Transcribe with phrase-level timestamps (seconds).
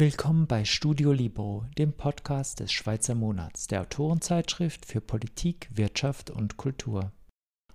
[0.00, 6.56] Willkommen bei Studio Libro, dem Podcast des Schweizer Monats, der Autorenzeitschrift für Politik, Wirtschaft und
[6.56, 7.10] Kultur.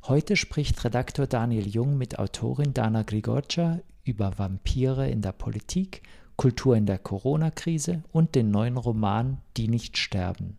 [0.04, 6.04] Heute spricht Redakteur Daniel Jung mit Autorin Dana Grigorcia über Vampire in der Politik,
[6.38, 10.56] Kultur in der Corona-Krise und den neuen Roman Die nicht sterben.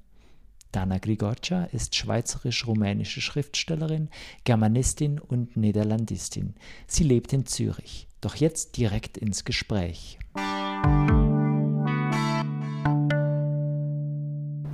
[0.71, 4.11] Dana Grigorcia ist schweizerisch-rumänische Schriftstellerin,
[4.45, 6.57] Germanistin und Niederlandistin.
[6.87, 8.07] Sie lebt in Zürich.
[8.21, 10.19] Doch jetzt direkt ins Gespräch.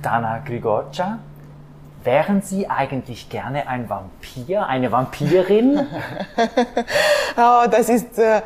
[0.01, 1.19] Dana Grigorcia,
[2.03, 5.79] wären Sie eigentlich gerne ein Vampir, eine Vampirin?
[7.37, 8.41] oh, das ist äh,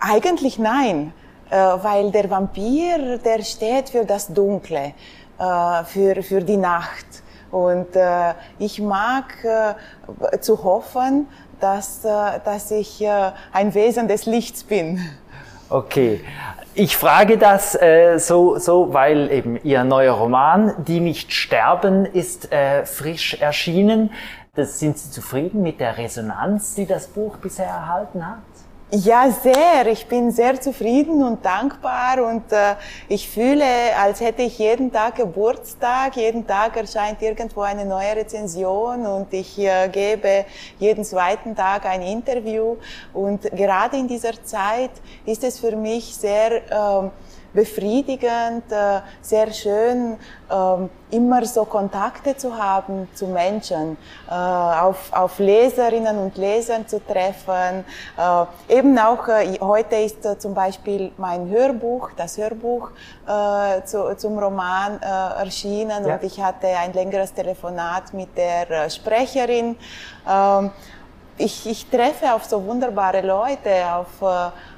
[0.00, 1.12] eigentlich nein.
[1.50, 4.92] Äh, weil der Vampir, der steht für das Dunkle,
[5.38, 7.06] äh, für, für die Nacht.
[7.50, 9.34] Und äh, ich mag
[10.42, 11.26] zu hoffen,
[11.60, 13.04] dass, dass ich
[13.52, 15.00] ein Wesen des Lichts bin.
[15.70, 16.20] Okay.
[16.80, 22.52] Ich frage das äh, so, so, weil eben Ihr neuer Roman, Die nicht sterben, ist
[22.52, 24.12] äh, frisch erschienen.
[24.54, 28.38] Das, sind Sie zufrieden mit der Resonanz, die das Buch bisher erhalten hat?
[28.90, 29.86] Ja, sehr.
[29.88, 32.74] Ich bin sehr zufrieden und dankbar und äh,
[33.06, 33.66] ich fühle,
[34.02, 36.16] als hätte ich jeden Tag Geburtstag.
[36.16, 40.46] Jeden Tag erscheint irgendwo eine neue Rezension und ich äh, gebe
[40.78, 42.76] jeden zweiten Tag ein Interview.
[43.12, 44.92] Und gerade in dieser Zeit
[45.26, 47.10] ist es für mich sehr äh,
[47.58, 50.16] befriedigend, äh, sehr schön,
[50.48, 53.96] ähm, immer so Kontakte zu haben zu Menschen,
[54.30, 57.84] äh, auf, auf Leserinnen und Lesern zu treffen.
[58.16, 59.26] Äh, eben auch
[59.60, 62.90] heute ist zum Beispiel mein Hörbuch, das Hörbuch
[63.84, 66.14] zu, zum Roman erschienen ja.
[66.14, 69.76] und ich hatte ein längeres Telefonat mit der Sprecherin.
[70.28, 70.70] Ähm,
[71.36, 74.12] ich, ich treffe auf so wunderbare Leute, auf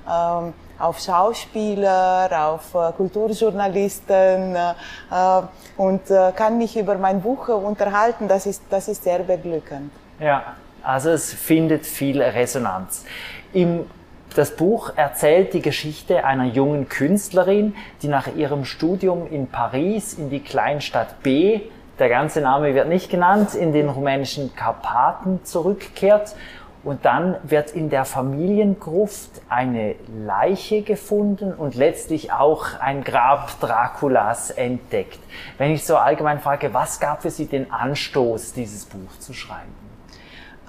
[0.08, 4.70] ähm, auf Schauspieler, auf äh, Kulturjournalisten äh,
[5.10, 5.42] äh,
[5.76, 6.02] und
[6.36, 8.28] kann mich über mein Buch unterhalten.
[8.28, 9.92] Das ist, das ist sehr beglückend.
[10.18, 13.04] Ja, also es findet viel Resonanz.
[13.52, 13.86] Im
[14.36, 20.30] das Buch erzählt die Geschichte einer jungen Künstlerin, die nach ihrem Studium in Paris in
[20.30, 21.62] die Kleinstadt B,
[21.98, 26.34] der ganze Name wird nicht genannt, in den rumänischen Karpaten zurückkehrt
[26.82, 34.50] und dann wird in der Familiengruft eine Leiche gefunden und letztlich auch ein Grab Draculas
[34.50, 35.18] entdeckt.
[35.58, 39.79] Wenn ich so allgemein frage, was gab für Sie den Anstoß, dieses Buch zu schreiben?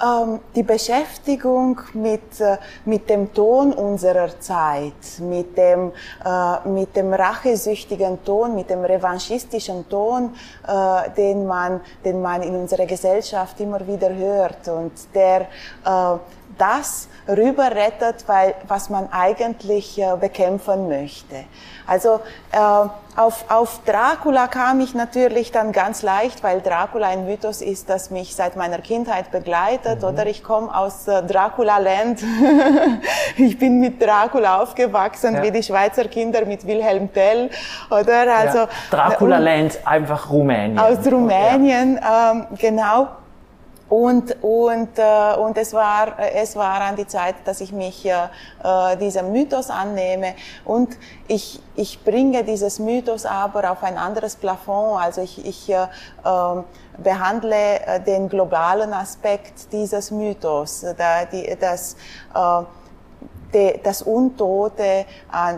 [0.02, 5.92] Ähm, die Beschäftigung mit, äh, mit dem Ton unserer Zeit, mit dem,
[6.26, 10.34] äh, mit dem rachesüchtigen Ton, mit dem revanchistischen Ton,
[10.68, 15.48] äh, den, man, den man in unserer Gesellschaft immer wieder hört und der
[16.62, 21.46] das rüberrettet, weil, was man eigentlich äh, bekämpfen möchte.
[21.88, 22.58] Also äh,
[23.18, 28.12] auf, auf Dracula kam ich natürlich dann ganz leicht, weil Dracula ein Mythos ist, das
[28.12, 30.02] mich seit meiner Kindheit begleitet.
[30.02, 30.08] Mhm.
[30.08, 32.24] Oder ich komme aus äh, Dracula-Land.
[33.38, 35.44] ich bin mit Dracula aufgewachsen, ja.
[35.44, 37.50] wie die Schweizer Kinder mit Wilhelm Tell.
[37.90, 38.70] Oder also ja.
[38.92, 40.80] Dracula-Land, einfach Rumänien.
[40.80, 42.32] Aus Rumänien, ja.
[42.32, 43.08] ähm, genau.
[43.92, 48.96] Und, und, äh, und es, war, es war an die Zeit, dass ich mich äh,
[48.96, 50.34] diesem Mythos annehme.
[50.64, 50.98] Und
[51.28, 55.02] ich, ich bringe dieses Mythos aber auf ein anderes Plafond.
[55.02, 55.88] Also ich, ich äh,
[56.26, 56.64] ähm,
[57.04, 60.86] behandle äh, den globalen Aspekt dieses Mythos.
[60.98, 61.98] Da, die, das,
[62.34, 65.06] äh, das Untote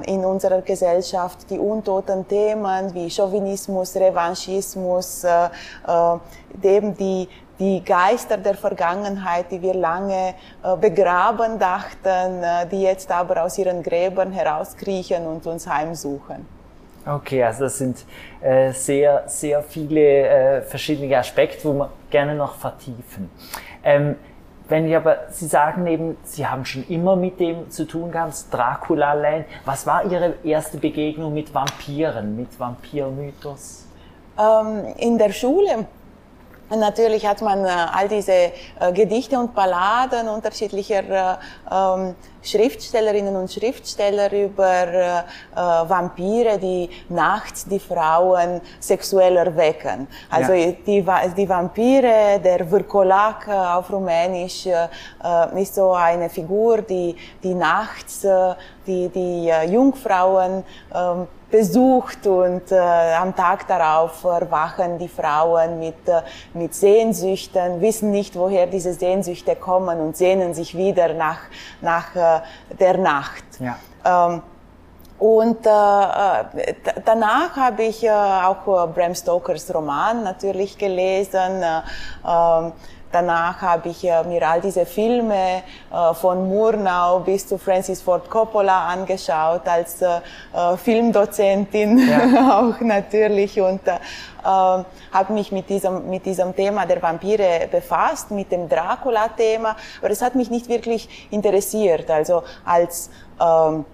[0.07, 5.49] in unserer Gesellschaft, die untoten Themen wie Chauvinismus, Revanchismus, äh,
[6.63, 7.29] eben die,
[7.59, 10.33] die Geister der Vergangenheit, die wir lange
[10.63, 16.45] äh, begraben dachten, äh, die jetzt aber aus ihren Gräbern herauskriechen und uns heimsuchen.
[17.05, 18.05] Okay, also das sind
[18.41, 23.29] äh, sehr, sehr viele äh, verschiedene Aspekte, wo wir gerne noch vertiefen.
[23.83, 24.15] Ähm,
[24.69, 28.33] wenn ich aber, Sie sagen eben, Sie haben schon immer mit dem zu tun gehabt,
[28.49, 29.45] Dracula Land.
[29.65, 33.85] Was war Ihre erste Begegnung mit Vampiren, mit Vampirmythos?
[34.39, 35.85] Ähm, in der Schule
[36.79, 38.51] natürlich hat man äh, all diese äh,
[38.93, 41.35] Gedichte und Balladen unterschiedlicher äh,
[41.71, 45.23] ähm, Schriftstellerinnen und Schriftsteller über
[45.55, 50.09] Vampire, die nachts die Frauen sexuell erwecken.
[50.29, 50.73] Also ja.
[50.85, 51.05] die,
[51.37, 54.67] die Vampire, der Virkolak auf Rumänisch
[55.55, 58.27] ist so eine Figur, die, die nachts
[58.85, 62.79] die, die Jungfrauen ähm, besucht und äh,
[63.13, 66.23] am Tag darauf erwachen die Frauen mit, äh,
[66.55, 71.41] mit Sehnsüchten, wissen nicht, woher diese Sehnsüchte kommen und sehnen sich wieder nach,
[71.79, 72.41] nach äh,
[72.79, 73.43] der Nacht.
[73.59, 73.77] Ja.
[74.03, 74.41] Ähm,
[75.19, 76.73] und äh, äh
[77.05, 81.61] danach habe ich äh, auch Bram Stokers Roman natürlich gelesen.
[81.61, 81.81] Äh,
[82.27, 82.71] ähm,
[83.13, 85.61] Danach habe ich äh, mir all diese Filme
[85.91, 90.19] äh, von Murnau bis zu Francis Ford Coppola angeschaut als äh,
[90.77, 92.59] Filmdozentin ja.
[92.59, 93.99] auch natürlich und äh,
[94.43, 100.09] ähm, habe mich mit diesem, mit diesem Thema der Vampire befasst, mit dem Dracula-Thema, aber
[100.09, 103.85] es hat mich nicht wirklich interessiert, also als, ähm,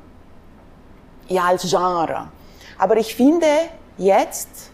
[1.28, 2.30] ja, als Genre.
[2.78, 3.48] Aber ich finde
[3.98, 4.72] jetzt,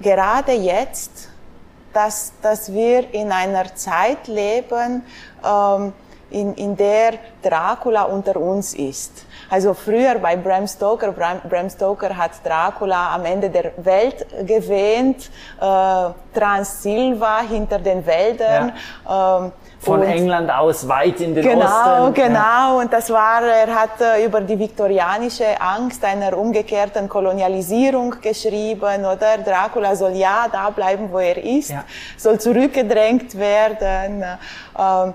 [0.00, 1.28] gerade jetzt,
[1.96, 5.02] dass, dass wir in einer Zeit leben,
[5.42, 5.94] ähm,
[6.28, 9.24] in, in der Dracula unter uns ist.
[9.48, 15.30] Also früher bei Bram Stoker, Bram, Bram Stoker hat Dracula am Ende der Welt gewähnt,
[15.58, 18.72] äh, Transilva hinter den Wäldern.
[19.06, 19.38] Ja.
[19.38, 19.52] Ähm,
[19.86, 22.14] von und England aus weit in den genau, Osten.
[22.14, 22.80] Genau, genau.
[22.80, 29.38] Und das war, er hat äh, über die viktorianische Angst einer umgekehrten Kolonialisierung geschrieben, oder?
[29.44, 31.84] Dracula soll ja da bleiben, wo er ist, ja.
[32.16, 34.24] soll zurückgedrängt werden.
[34.78, 35.14] Ähm,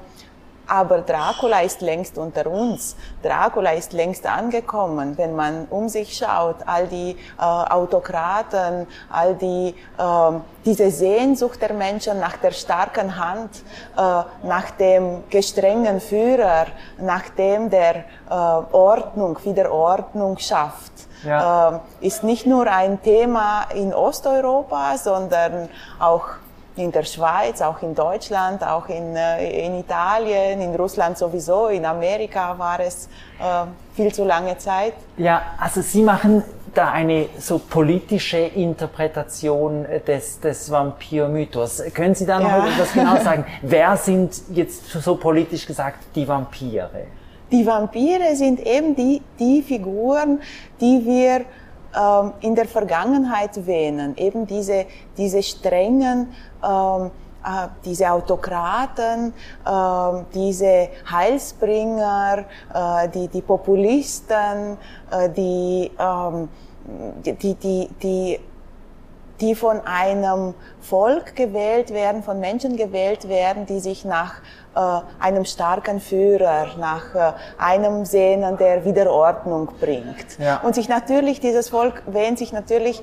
[0.71, 2.95] aber Dracula ist längst unter uns.
[3.21, 6.55] Dracula ist längst angekommen, wenn man um sich schaut.
[6.65, 10.31] All die äh, Autokraten, all die, äh,
[10.63, 13.63] diese Sehnsucht der Menschen nach der starken Hand,
[13.97, 13.99] äh,
[14.47, 16.67] nach dem gestrengen Führer,
[16.99, 20.93] nach dem der äh, Ordnung, Wiederordnung schafft.
[21.25, 21.81] Ja.
[22.01, 25.67] Äh, ist nicht nur ein Thema in Osteuropa, sondern
[25.99, 26.29] auch
[26.75, 31.85] in der Schweiz, auch in Deutschland, auch in, äh, in Italien, in Russland sowieso, in
[31.85, 33.07] Amerika war es
[33.39, 33.65] äh,
[33.95, 34.93] viel zu lange Zeit.
[35.17, 41.83] Ja, also Sie machen da eine so politische Interpretation des, des Vampirmythos.
[41.93, 42.67] Können Sie da noch ja.
[42.67, 43.45] etwas genau sagen?
[43.61, 47.07] Wer sind jetzt so politisch gesagt die Vampire?
[47.51, 50.39] Die Vampire sind eben die, die Figuren,
[50.79, 51.41] die wir
[51.95, 54.85] ähm, in der Vergangenheit wähnen, eben diese,
[55.17, 56.33] diese strengen,
[56.63, 57.11] ähm,
[57.43, 59.33] äh, diese Autokraten,
[59.65, 64.77] äh, diese Heilsbringer, äh, die, die Populisten,
[65.09, 66.49] äh, die, ähm,
[67.25, 68.39] die, die, die
[69.41, 74.35] die von einem Volk gewählt werden, von Menschen gewählt werden, die sich nach
[74.75, 80.39] äh, einem starken Führer, nach äh, einem sehnen, der Wiederordnung bringt.
[80.39, 80.61] Ja.
[80.61, 83.01] Und sich natürlich, dieses Volk wähnt sich natürlich,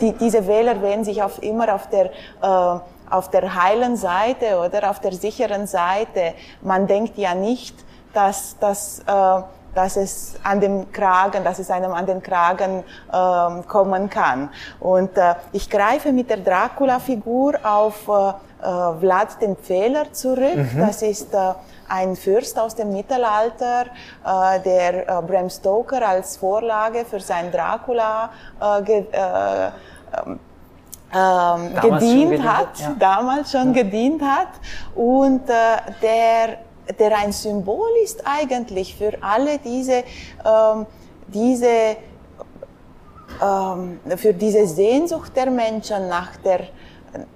[0.00, 2.80] die, diese Wähler wählen sich auf, immer auf der, äh,
[3.10, 6.34] auf der heilen Seite oder auf der sicheren Seite.
[6.62, 7.74] Man denkt ja nicht,
[8.14, 9.42] dass, dass äh,
[9.74, 14.50] dass es an dem Kragen, dass es einem an den Kragen ähm, kommen kann.
[14.80, 18.32] Und äh, ich greife mit der Dracula-Figur auf äh,
[18.62, 20.56] äh, Vlad den Pfähler zurück.
[20.56, 20.78] Mhm.
[20.78, 21.54] Das ist äh,
[21.88, 23.86] ein Fürst aus dem Mittelalter,
[24.24, 28.30] äh, der äh, Bram Stoker als Vorlage für sein Dracula
[28.60, 29.70] äh, ge, äh,
[31.14, 32.94] ähm, gedient, gedient hat, ja.
[32.98, 33.82] damals schon ja.
[33.82, 34.48] gedient hat
[34.94, 35.54] und äh,
[36.00, 36.58] der
[36.98, 40.04] der ein Symbol ist eigentlich für alle diese,
[40.44, 40.86] ähm,
[41.28, 41.96] diese
[43.40, 46.68] ähm, für diese Sehnsucht der Menschen nach der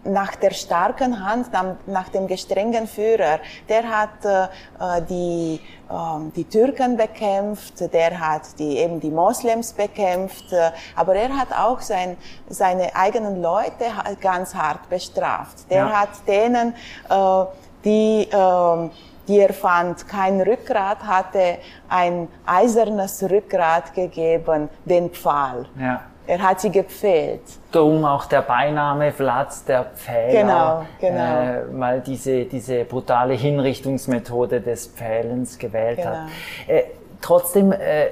[0.05, 1.49] nach der starken Hand,
[1.87, 3.41] nach dem gestrengen Führer.
[3.69, 10.53] Der hat äh, die, äh, die Türken bekämpft, der hat die, eben die Moslems bekämpft,
[10.53, 12.17] äh, aber er hat auch sein,
[12.49, 13.85] seine eigenen Leute
[14.21, 15.71] ganz hart bestraft.
[15.71, 16.01] Der ja.
[16.01, 16.75] hat denen,
[17.11, 17.45] äh,
[17.85, 18.91] die äh,
[19.29, 25.67] die er fand, kein Rückgrat hatte, ein eisernes Rückgrat gegeben, den Pfahl.
[25.79, 26.01] Ja.
[26.29, 27.43] Er hat sie gepfählt.
[27.71, 30.33] Darum auch der Beiname Vlad der Pfähler.
[30.33, 31.43] Genau, genau.
[31.43, 36.11] Äh, weil diese, diese brutale Hinrichtungsmethode des Pfählens gewählt genau.
[36.11, 36.29] hat.
[36.67, 36.83] Äh,
[37.21, 38.09] trotzdem, äh,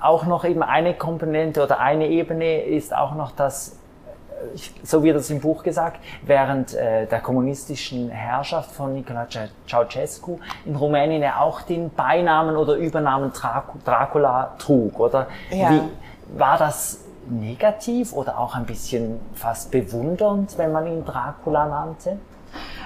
[0.00, 3.77] auch noch eben eine Komponente oder eine Ebene ist auch noch das
[4.82, 10.76] so wird es im Buch gesagt, während äh, der kommunistischen Herrschaft von Nicolae Ceausescu in
[10.76, 15.28] Rumänien er auch den Beinamen oder Übernamen Dracula trug, oder?
[15.50, 15.70] Ja.
[15.70, 15.80] Wie,
[16.36, 22.18] war das negativ oder auch ein bisschen fast bewundernd, wenn man ihn Dracula nannte?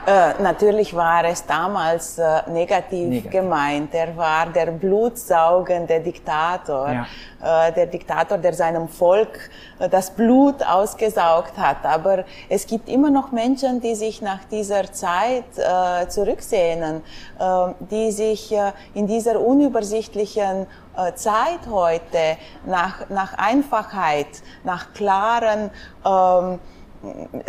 [0.05, 3.95] Äh, natürlich war es damals äh, negativ, negativ, gemeint.
[3.95, 7.69] Er war der blutsaugende Diktator, ja.
[7.69, 9.39] äh, der Diktator, der seinem Volk
[9.79, 11.85] äh, das Blut ausgesaugt hat.
[11.85, 17.03] Aber es gibt immer noch Menschen, die sich nach dieser Zeit äh, zurücksehnen,
[17.91, 18.55] die sich
[18.95, 20.67] in dieser unübersichtlichen
[21.15, 22.37] Zeit heute
[22.67, 24.29] nach, nach Einfachheit,
[24.65, 25.71] nach klaren
[26.05, 26.61] ähm,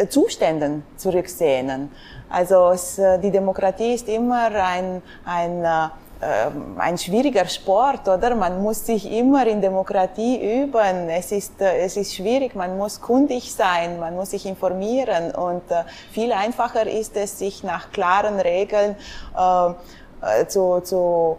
[0.10, 1.92] Zuständen zurücksehnen.
[2.30, 5.90] Also es, äh, die Demokratie ist immer ein, ein, äh,
[6.22, 8.36] ähm, ein schwieriger Sport, oder?
[8.36, 11.10] Man muss sich immer in Demokratie üben.
[11.10, 15.70] Es ist, äh, es ist schwierig, man muss kundig sein, man muss sich informieren und
[15.70, 18.96] äh, viel einfacher ist es, sich nach klaren Regeln
[19.36, 21.38] äh, zu, zu,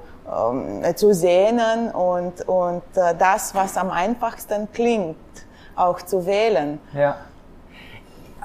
[0.82, 5.16] äh, zu sehnen und, und äh, das, was am einfachsten klingt,
[5.76, 6.78] auch zu wählen.
[6.92, 7.16] Ja.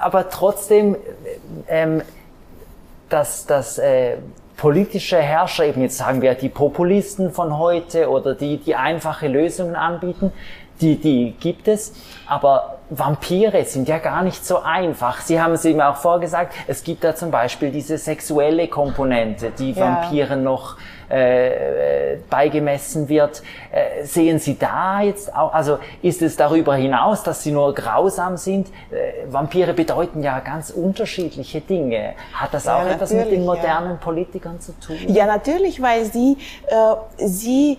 [0.00, 0.96] Aber trotzdem,
[1.68, 2.02] ähm,
[3.08, 4.16] dass das äh,
[4.56, 9.76] politische Herrscher, eben jetzt sagen wir die Populisten von heute oder die, die einfache Lösungen
[9.76, 10.32] anbieten,
[10.80, 11.94] die, die gibt es,
[12.26, 15.20] aber Vampire sind ja gar nicht so einfach.
[15.20, 19.72] Sie haben es eben auch vorgesagt, es gibt da zum Beispiel diese sexuelle Komponente, die
[19.72, 19.84] ja.
[19.84, 20.76] Vampiren noch
[21.10, 23.42] äh, beigemessen wird.
[23.72, 28.36] Äh, sehen Sie da jetzt auch, also ist es darüber hinaus, dass sie nur grausam
[28.36, 28.68] sind?
[28.90, 32.14] Äh, Vampire bedeuten ja ganz unterschiedliche Dinge.
[32.32, 33.96] Hat das ja, auch etwas mit den modernen ja.
[33.96, 34.96] Politikern zu tun?
[35.08, 36.36] Ja, natürlich, weil sie,
[36.68, 37.78] äh, sie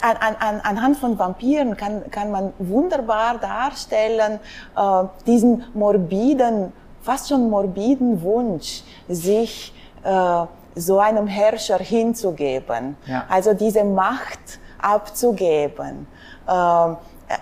[0.00, 4.40] an, an, anhand von Vampiren kann, kann man wunderbar darstellen,
[4.76, 6.72] äh, diesen morbiden,
[7.02, 9.74] fast schon morbiden Wunsch, sich
[10.04, 10.46] äh,
[10.78, 13.24] so einem Herrscher hinzugeben, ja.
[13.28, 16.06] also diese Macht abzugeben,
[16.46, 16.94] äh,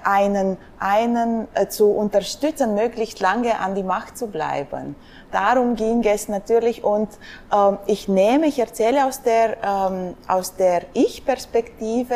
[0.03, 4.97] einen, einen äh, zu unterstützen, möglichst lange an die Macht zu bleiben.
[5.31, 7.09] Darum ging es natürlich und
[7.53, 12.15] ähm, ich nehme, ich erzähle aus der, ähm, aus der Ich-Perspektive.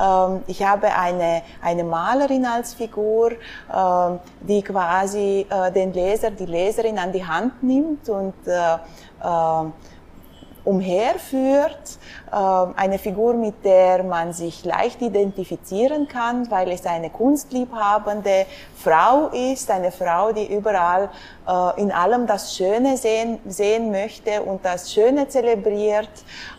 [0.00, 6.46] Ähm, ich habe eine, eine Malerin als Figur, ähm, die quasi äh, den Leser, die
[6.46, 8.78] Leserin an die Hand nimmt und äh,
[10.64, 11.98] umherführt,
[12.32, 19.28] ähm, eine Figur, mit der man sich leicht identifizieren kann, weil es eine kunstliebhabende Frau
[19.28, 21.10] ist, eine Frau, die überall
[21.46, 26.10] äh, in allem das Schöne sehen, sehen möchte und das Schöne zelebriert,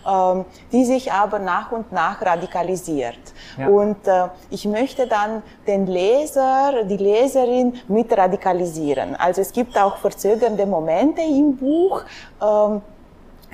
[0.07, 3.19] ähm, die sich aber nach und nach radikalisiert.
[3.57, 3.67] Ja.
[3.67, 9.15] Und äh, ich möchte dann den Leser, die Leserin mit radikalisieren.
[9.15, 12.03] Also es gibt auch verzögernde Momente im Buch,
[12.41, 12.81] ähm,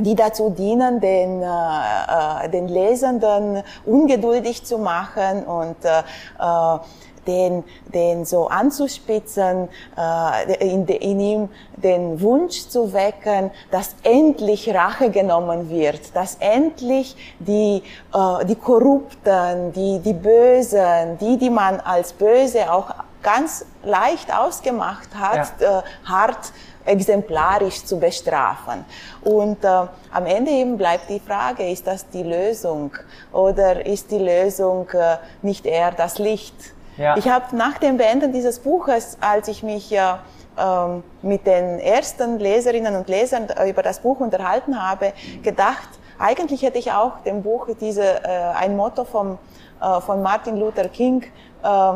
[0.04, 6.00] die dazu dienen, den, äh, äh, den Lesenden ungeduldig zu machen und äh,
[6.40, 6.80] äh
[7.28, 15.10] den, den so anzuspitzen, äh, in, in ihm den Wunsch zu wecken, dass endlich Rache
[15.12, 22.14] genommen wird, dass endlich die, äh, die Korrupten, die, die Bösen, die, die man als
[22.14, 25.80] böse auch ganz leicht ausgemacht hat, ja.
[25.80, 26.52] äh, hart
[26.86, 28.86] exemplarisch zu bestrafen.
[29.22, 32.92] Und äh, am Ende eben bleibt die Frage, ist das die Lösung
[33.32, 36.56] oder ist die Lösung äh, nicht eher das Licht?
[36.98, 37.16] Ja.
[37.18, 40.20] Ich habe nach dem Beenden dieses Buches, als ich mich ja
[40.58, 46.78] ähm, mit den ersten Leserinnen und Lesern über das Buch unterhalten habe, gedacht, eigentlich hätte
[46.78, 49.38] ich auch dem Buch diese, äh, ein Motto vom,
[49.82, 51.24] äh, von Martin Luther King
[51.64, 51.94] äh,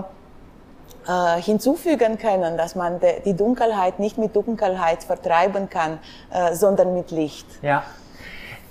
[1.07, 5.99] äh, hinzufügen können, dass man de, die Dunkelheit nicht mit Dunkelheit vertreiben kann,
[6.31, 7.47] äh, sondern mit Licht.
[7.61, 7.83] Ja.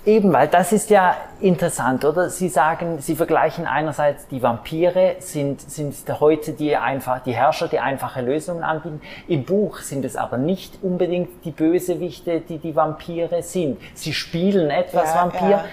[0.05, 2.29] Eben, weil das ist ja interessant, oder?
[2.29, 7.79] Sie sagen, Sie vergleichen einerseits die Vampire sind, sind heute die einfach, die Herrscher, die
[7.79, 9.01] einfache Lösungen anbieten.
[9.27, 13.79] Im Buch sind es aber nicht unbedingt die Bösewichte, die die Vampire sind.
[13.95, 15.49] Sie spielen etwas ja, Vampir.
[15.49, 15.65] Ja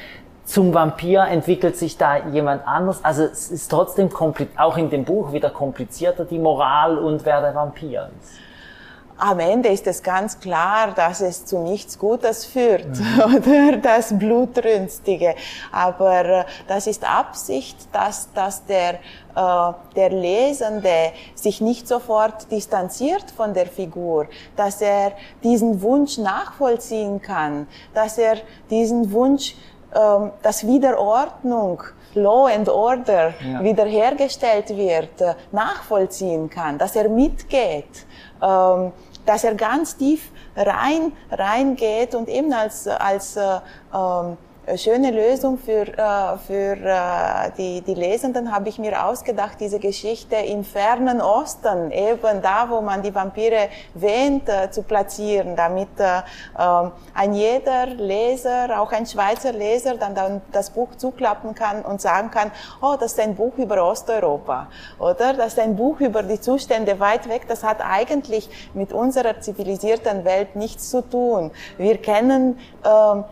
[0.53, 3.03] zum Vampir entwickelt sich da jemand anders.
[3.03, 4.11] Also es ist trotzdem
[4.59, 8.33] auch in dem Buch wieder komplizierter, die Moral und wer der Vampir ist.
[9.17, 13.23] Am Ende ist es ganz klar, dass es zu nichts Gutes führt mhm.
[13.37, 15.37] oder das Blutrünstige.
[15.71, 18.95] Aber äh, das ist Absicht, dass, dass der,
[19.35, 27.23] äh, der Lesende sich nicht sofort distanziert von der Figur, dass er diesen Wunsch nachvollziehen
[27.23, 28.37] kann, dass er
[28.71, 29.55] diesen Wunsch
[29.95, 31.83] ähm, dass Wiederordnung,
[32.15, 33.63] Law and Order ja.
[33.63, 38.07] wiederhergestellt wird, äh, nachvollziehen kann, dass er mitgeht,
[38.43, 38.93] ähm,
[39.25, 43.61] dass er ganz tief rein reingeht und eben als als äh,
[43.95, 44.37] ähm,
[44.79, 50.37] schöne Lösung für, äh, für äh, die, die Lesenden habe ich mir ausgedacht, diese Geschichte
[50.37, 56.93] im fernen Osten, eben da, wo man die Vampire wähnt, äh, zu platzieren, damit ähm,
[57.15, 62.51] ein jeder Leser, auch ein Schweizer Leser, dann, das Buch zuklappen kann und sagen kann,
[62.81, 65.35] oh, das ist ein Buch über Osteuropa, oder?
[65.35, 70.25] Das ist ein Buch über die Zustände weit weg, das hat eigentlich mit unserer zivilisierten
[70.25, 71.51] Welt nichts zu tun.
[71.79, 72.89] Wir kennen äh,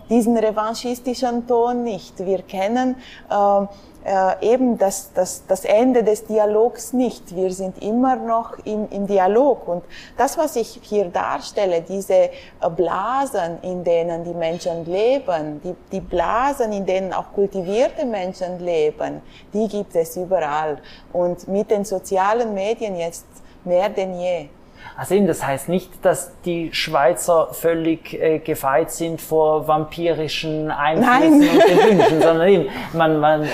[0.09, 2.19] diesen revanchistischen romantischen Ton nicht.
[2.25, 2.97] Wir kennen
[3.31, 3.67] äh,
[4.05, 7.35] äh, eben das, das, das Ende des Dialogs nicht.
[7.35, 9.69] Wir sind immer noch im, im Dialog.
[9.69, 9.85] Und
[10.17, 12.31] das, was ich hier darstelle, diese äh,
[12.75, 19.21] Blasen, in denen die Menschen leben, die, die Blasen, in denen auch kultivierte Menschen leben,
[19.53, 20.79] die gibt es überall.
[21.13, 23.27] Und mit den sozialen Medien jetzt
[23.65, 24.49] mehr denn je.
[24.97, 31.41] Also eben, das heißt nicht, dass die Schweizer völlig äh, gefeit sind vor vampirischen Einflüssen
[31.41, 31.51] Nein.
[31.51, 33.49] und den Wünschen, sondern eben, man, man,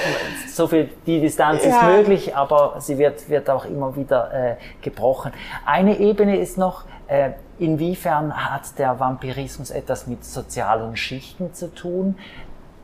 [0.49, 1.71] so viel, die Distanz ja.
[1.71, 5.33] ist möglich, aber sie wird, wird auch immer wieder äh, gebrochen.
[5.65, 12.17] Eine Ebene ist noch, äh, inwiefern hat der Vampirismus etwas mit sozialen Schichten zu tun?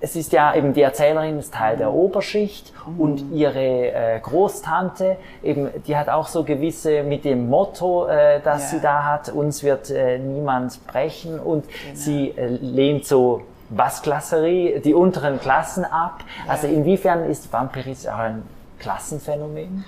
[0.03, 3.01] Es ist ja eben die Erzählerin ist Teil der Oberschicht mhm.
[3.01, 8.65] und ihre äh, Großtante eben die hat auch so gewisse mit dem Motto, äh, das
[8.65, 8.69] ja.
[8.69, 11.95] sie da hat, uns wird äh, niemand brechen und genau.
[11.95, 16.25] sie äh, lehnt so Bassklasserie, die unteren Klassen ab.
[16.45, 16.53] Ja.
[16.53, 18.43] Also inwiefern ist Vampirismus auch ein
[18.81, 19.85] Klassenphänomen?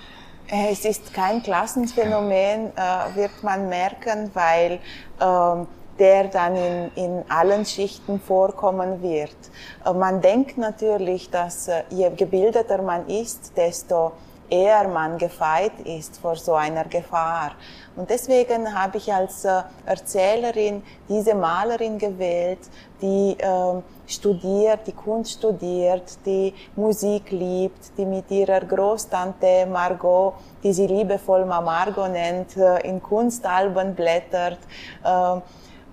[0.49, 4.79] Äh, es ist kein Klassenphänomen, äh, wird man merken, weil
[5.21, 5.67] ähm,
[5.99, 9.37] der dann in, in allen Schichten vorkommen wird.
[9.85, 14.13] Äh, man denkt natürlich, dass äh, je gebildeter man ist, desto
[14.51, 17.53] eher man gefeit ist vor so einer Gefahr.
[17.97, 22.59] Und deswegen habe ich als äh, Erzählerin diese Malerin gewählt,
[23.01, 30.73] die äh, studiert, die Kunst studiert, die Musik liebt, die mit ihrer Großtante Margot, die
[30.73, 34.59] sie liebevoll Margot nennt, in Kunstalben blättert.
[35.03, 35.41] Äh,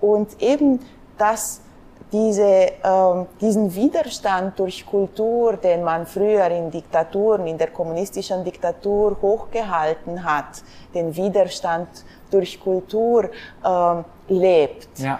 [0.01, 0.79] und eben,
[1.17, 1.61] dass
[2.11, 9.17] diese, äh, diesen Widerstand durch Kultur, den man früher in Diktaturen, in der kommunistischen Diktatur
[9.21, 10.61] hochgehalten hat,
[10.93, 11.87] den Widerstand
[12.29, 13.29] durch Kultur
[13.63, 14.99] äh, lebt.
[14.99, 15.19] Ja.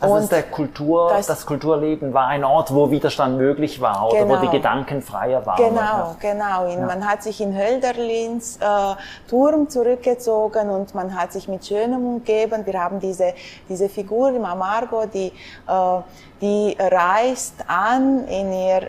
[0.00, 4.24] Also und der Kultur, das, das, Kulturleben war ein Ort, wo Widerstand möglich war oder
[4.24, 5.56] genau, wo die Gedanken freier waren.
[5.56, 6.68] Genau, genau.
[6.68, 6.86] Ja.
[6.86, 8.94] Man hat sich in Hölderlins äh,
[9.28, 12.64] Turm zurückgezogen und man hat sich mit Schönem umgeben.
[12.64, 13.34] Wir haben diese,
[13.68, 15.32] diese Figur, Mamargo, die,
[15.66, 16.00] äh,
[16.40, 18.82] die reist an in ihr,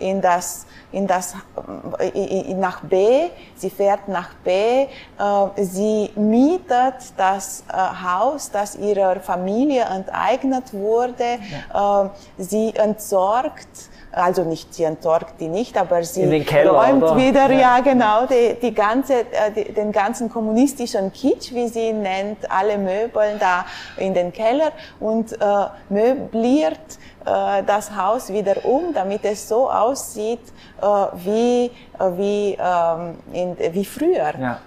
[0.00, 1.34] äh, in das, in das,
[1.98, 4.86] äh, nach B, sie fährt nach B, äh,
[5.56, 11.38] sie mietet das Haus, das ihrer Familie enteignet wurde,
[11.72, 12.10] ja.
[12.38, 17.16] sie entsorgt also nicht, sie entsorgt die nicht, aber sie Keller, räumt oder?
[17.16, 22.02] wieder, ja, ja genau, die, die ganze, die, den ganzen kommunistischen Kitsch, wie sie ihn
[22.02, 23.64] nennt, alle Möbel da
[23.96, 25.36] in den Keller und äh,
[25.88, 26.78] möbliert
[27.24, 30.40] äh, das Haus wieder um, damit es so aussieht
[30.80, 30.86] äh,
[31.24, 31.70] wie, äh,
[32.16, 34.32] wie, ähm, in, wie früher.
[34.38, 34.60] Ja.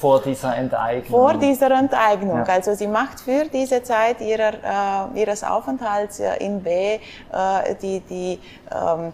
[0.00, 1.10] Vor dieser Enteignung.
[1.10, 2.38] Vor dieser Enteignung.
[2.38, 2.44] Ja.
[2.44, 6.98] Also sie macht für diese Zeit ihrer, äh, ihres Aufenthalts in B äh,
[7.82, 8.38] die, die
[8.72, 9.10] ähm, äh,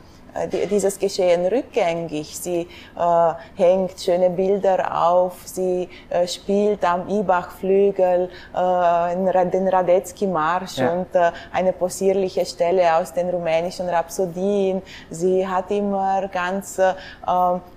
[0.71, 2.37] dieses Geschehen rückgängig.
[2.39, 10.93] Sie äh, hängt schöne Bilder auf, sie äh, spielt am Ibach-Flügel äh, den Radetzky-Marsch ja.
[10.93, 14.83] und äh, eine possierliche Stelle aus den rumänischen Rhapsodien.
[15.11, 16.95] Sie hat immer ganz äh,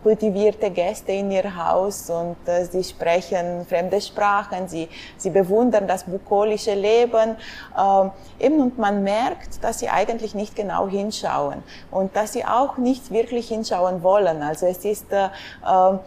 [0.03, 6.03] kultivierte Gäste in ihr Haus und äh, sie sprechen fremde Sprachen, sie, sie bewundern das
[6.03, 7.35] bukolische Leben.
[7.77, 12.77] Äh, eben, und man merkt, dass sie eigentlich nicht genau hinschauen und dass sie auch
[12.77, 14.41] nicht wirklich hinschauen wollen.
[14.41, 15.29] Also es ist, äh,
[15.67, 15.99] ähm,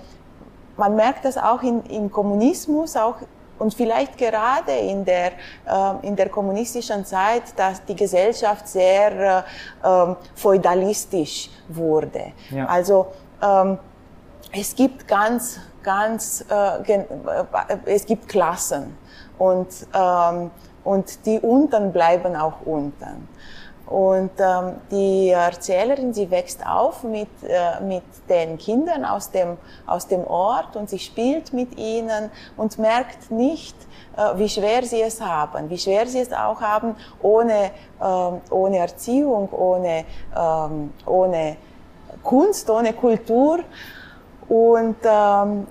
[0.77, 3.17] man merkt das auch in, im Kommunismus, auch
[3.59, 5.33] und vielleicht gerade in der,
[5.67, 9.45] äh, in der kommunistischen Zeit, dass die Gesellschaft sehr
[9.85, 12.33] äh, äh, feudalistisch wurde.
[12.51, 12.67] Ja.
[12.67, 13.07] Also
[13.41, 13.79] ähm,
[14.53, 17.05] es gibt ganz, ganz, äh, äh,
[17.87, 18.97] es gibt Klassen
[19.39, 20.51] und, ähm,
[20.85, 23.29] und die unten bleiben auch unten.
[23.93, 30.07] Und ähm, die Erzählerin, sie wächst auf mit, äh, mit den Kindern aus dem, aus
[30.07, 33.77] dem Ort und sie spielt mit ihnen und merkt nicht,
[34.17, 37.71] äh, wie schwer sie es haben, wie schwer sie es auch haben, ohne,
[38.03, 41.59] ähm, ohne Erziehung, ohne, ähm, ohne
[42.23, 43.59] Kunst, ohne Kultur.
[44.49, 45.67] Und ähm,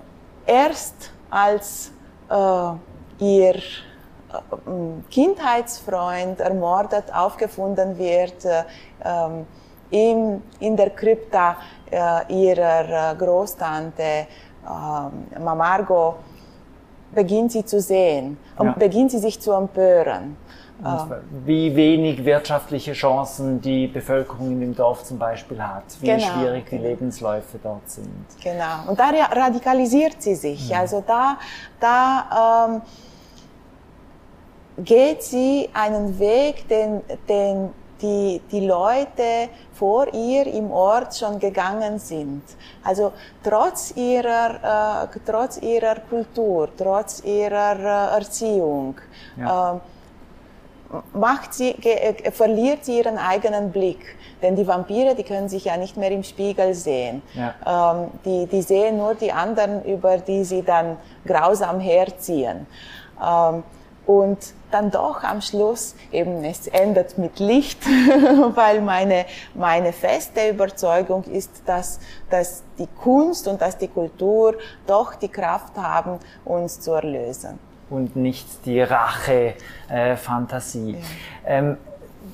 [0.46, 1.90] erst als
[2.30, 3.56] äh, ihr
[5.10, 8.64] Kindheitsfreund ermordet aufgefunden wird äh,
[9.04, 9.46] ähm,
[9.90, 11.56] in, in der Krypta
[11.90, 16.16] äh, ihrer äh, Großtante äh, Mamargo,
[17.14, 18.72] beginnt sie zu sehen und ja.
[18.72, 20.36] beginnt sie sich zu empören.
[20.82, 21.12] Und
[21.46, 26.26] wie wenig wirtschaftliche Chancen die Bevölkerung in dem Dorf zum Beispiel hat, wie genau.
[26.26, 28.26] schwierig die Lebensläufe dort sind.
[28.42, 28.88] Genau.
[28.88, 30.70] Und da radikalisiert sie sich.
[30.70, 30.76] Mhm.
[30.76, 31.38] Also da,
[31.78, 32.82] da ähm,
[34.78, 37.70] geht sie einen Weg, den, den
[38.02, 42.42] die, die Leute vor ihr im Ort schon gegangen sind.
[42.82, 48.96] Also trotz ihrer, äh, trotz ihrer Kultur, trotz ihrer äh, Erziehung,
[49.36, 49.74] ja.
[49.74, 54.16] äh, macht sie, äh, verliert sie ihren eigenen Blick.
[54.42, 57.22] Denn die Vampire, die können sich ja nicht mehr im Spiegel sehen.
[57.34, 57.94] Ja.
[57.94, 62.66] Ähm, die, die sehen nur die anderen, über die sie dann grausam herziehen.
[63.24, 63.62] Ähm,
[64.06, 64.38] und
[64.70, 67.78] dann doch am Schluss eben es endet mit Licht,
[68.54, 74.54] weil meine, meine feste Überzeugung ist, dass, dass die Kunst und dass die Kultur
[74.86, 77.58] doch die Kraft haben, uns zu erlösen.
[77.90, 80.92] Und nicht die Rache-Fantasie.
[80.92, 80.98] Äh, ja.
[81.44, 81.76] ähm,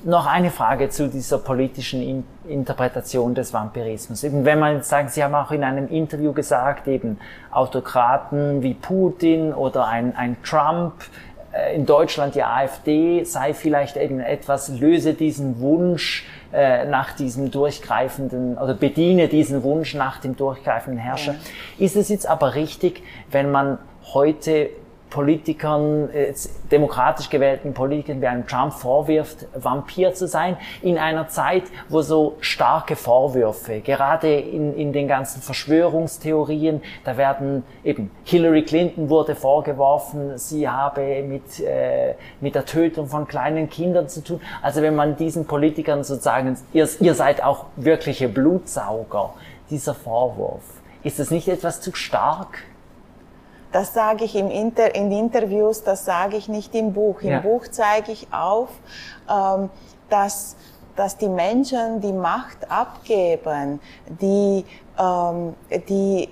[0.03, 4.23] noch eine Frage zu dieser politischen In Interpretation des Vampirismus.
[4.23, 7.19] Eben, wenn man sagen, Sie haben auch in einem Interview gesagt, eben
[7.51, 10.93] Autokraten wie Putin oder ein, ein Trump,
[11.75, 18.57] in Deutschland die AfD sei vielleicht eben etwas, löse diesen Wunsch äh, nach diesem durchgreifenden
[18.57, 21.33] oder bediene diesen Wunsch nach dem durchgreifenden Herrscher.
[21.77, 21.85] Ja.
[21.85, 23.77] Ist es jetzt aber richtig, wenn man
[24.13, 24.69] heute
[25.09, 26.33] Politikern, äh,
[26.71, 32.37] demokratisch gewählten Politikern wie einem Trump vorwirft, Vampir zu sein, in einer Zeit, wo so
[32.41, 40.37] starke Vorwürfe, gerade in, in den ganzen Verschwörungstheorien, da werden eben, Hillary Clinton wurde vorgeworfen,
[40.37, 44.41] sie habe mit, äh, mit der Tötung von kleinen Kindern zu tun.
[44.61, 49.33] Also wenn man diesen Politikern sozusagen, ihr, ihr seid auch wirkliche Blutsauger,
[49.69, 50.63] dieser Vorwurf,
[51.03, 52.63] ist das nicht etwas zu stark?
[53.71, 57.21] Das sage ich im Inter in Interviews, das sage ich nicht im Buch.
[57.21, 57.39] Im ja.
[57.39, 58.69] Buch zeige ich auf,
[59.29, 59.69] ähm,
[60.09, 60.55] dass,
[60.95, 64.65] dass die Menschen die Macht abgeben, die,
[64.97, 65.53] ähm,
[65.87, 66.29] die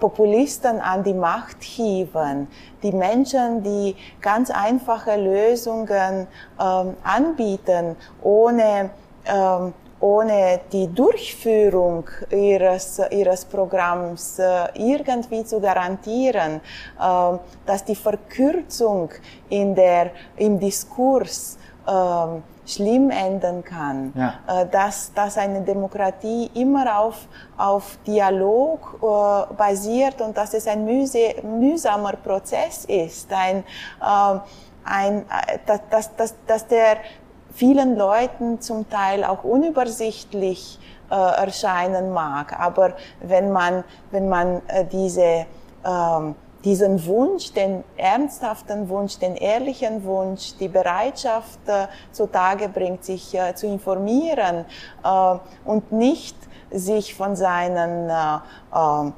[0.00, 2.48] Populisten an die Macht hieven,
[2.82, 6.26] die Menschen, die ganz einfache Lösungen
[6.60, 8.90] ähm, anbieten, ohne
[9.26, 16.60] ähm, ohne die Durchführung ihres, ihres Programms äh, irgendwie zu garantieren,
[17.00, 19.10] äh, dass die Verkürzung
[19.48, 21.90] in der, im Diskurs äh,
[22.68, 24.34] schlimm enden kann, ja.
[24.46, 30.84] äh, dass, dass eine Demokratie immer auf, auf Dialog äh, basiert und dass es ein
[30.84, 33.64] mühsamer Prozess ist, ein,
[34.00, 34.38] äh,
[34.84, 35.24] ein,
[35.66, 36.98] dass, dass, dass, dass der
[37.58, 40.78] vielen Leuten zum Teil auch unübersichtlich
[41.10, 42.58] äh, erscheinen mag.
[42.58, 45.46] Aber wenn man, wenn man äh, diese,
[45.84, 53.34] ähm, diesen Wunsch, den ernsthaften Wunsch, den ehrlichen Wunsch, die Bereitschaft äh, zutage bringt, sich
[53.34, 54.64] äh, zu informieren
[55.02, 56.36] äh, und nicht
[56.70, 58.36] sich von seinen äh,
[58.72, 59.10] äh,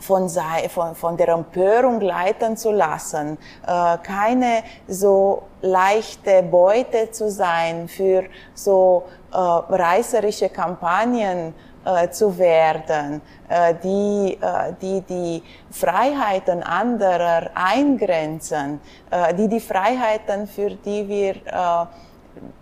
[0.00, 7.88] von, von, von der Empörung leiten zu lassen, äh, keine so leichte Beute zu sein
[7.88, 17.50] für so äh, reißerische Kampagnen äh, zu werden, äh, die, äh, die die Freiheiten anderer
[17.54, 21.86] eingrenzen, äh, die die Freiheiten, für die wir äh,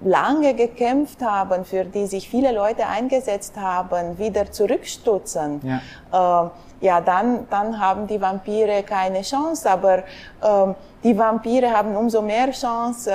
[0.01, 5.61] lange gekämpft haben, für die sich viele Leute eingesetzt haben, wieder zurückstutzen.
[6.13, 6.47] Ja.
[6.47, 9.69] Äh, ja, dann, dann haben die Vampire keine Chance.
[9.69, 10.05] Aber
[10.43, 13.15] ähm, die Vampire haben umso mehr Chance, äh,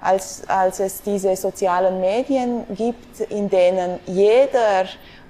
[0.00, 4.86] als, als es diese sozialen Medien gibt, in denen jeder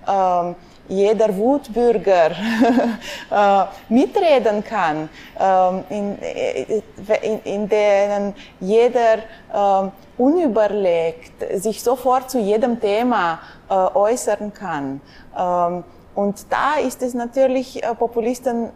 [0.08, 0.54] ähm,
[0.92, 2.30] jeder Wutbürger
[3.30, 5.08] äh, mitreden kann,
[5.40, 6.18] ähm, in,
[7.22, 9.18] in, in denen jeder
[9.52, 15.00] äh, unüberlegt sich sofort zu jedem Thema äh, äußern kann.
[15.36, 18.70] Ähm, und da ist es natürlich äh, Populisten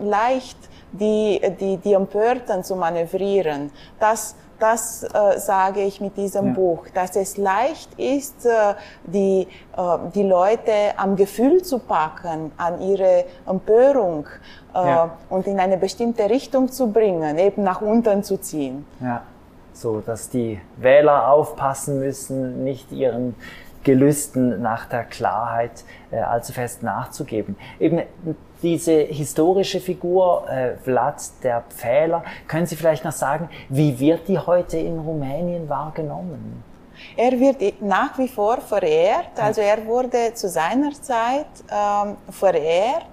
[0.00, 0.56] leicht,
[0.92, 3.70] die, die, die Empörten zu manövrieren.
[4.00, 6.52] Das, das äh, sage ich mit diesem ja.
[6.52, 12.80] Buch, dass es leicht ist, äh, die, äh, die Leute am Gefühl zu packen, an
[12.80, 14.26] ihre Empörung
[14.74, 15.10] äh, ja.
[15.30, 18.86] und in eine bestimmte Richtung zu bringen, eben nach unten zu ziehen.
[19.00, 19.22] Ja,
[19.72, 23.34] so dass die Wähler aufpassen müssen, nicht ihren
[23.84, 27.56] Gelüsten nach der Klarheit äh, allzu fest nachzugeben.
[27.78, 28.02] Eben
[28.62, 34.38] diese historische Figur, äh, Vlad der Pfähler, können Sie vielleicht noch sagen, wie wird die
[34.38, 36.62] heute in Rumänien wahrgenommen?
[37.16, 43.04] Er wird nach wie vor verehrt, also er wurde zu seiner Zeit ähm, verehrt.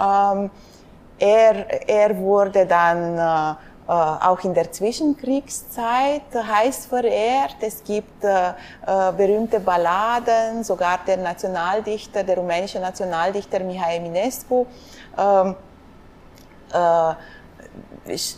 [0.00, 0.50] Ähm,
[1.18, 3.54] er, er wurde dann äh,
[3.88, 7.56] äh, auch in der Zwischenkriegszeit heiß verehrt.
[7.60, 14.66] Es gibt äh, äh, berühmte Balladen, sogar der Nationaldichter, der rumänische Nationaldichter Mihai Eminescu,
[15.18, 15.56] ähm,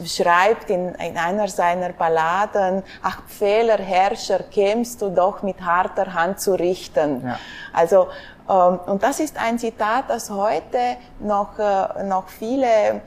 [0.07, 6.41] schreibt in, in einer seiner Balladen, ach Pfähler Herrscher, kämst du doch mit harter Hand
[6.41, 7.27] zu richten.
[7.27, 7.39] Ja.
[7.73, 8.09] Also,
[8.49, 13.01] ähm, und das ist ein Zitat, das heute noch, äh, noch viele äh,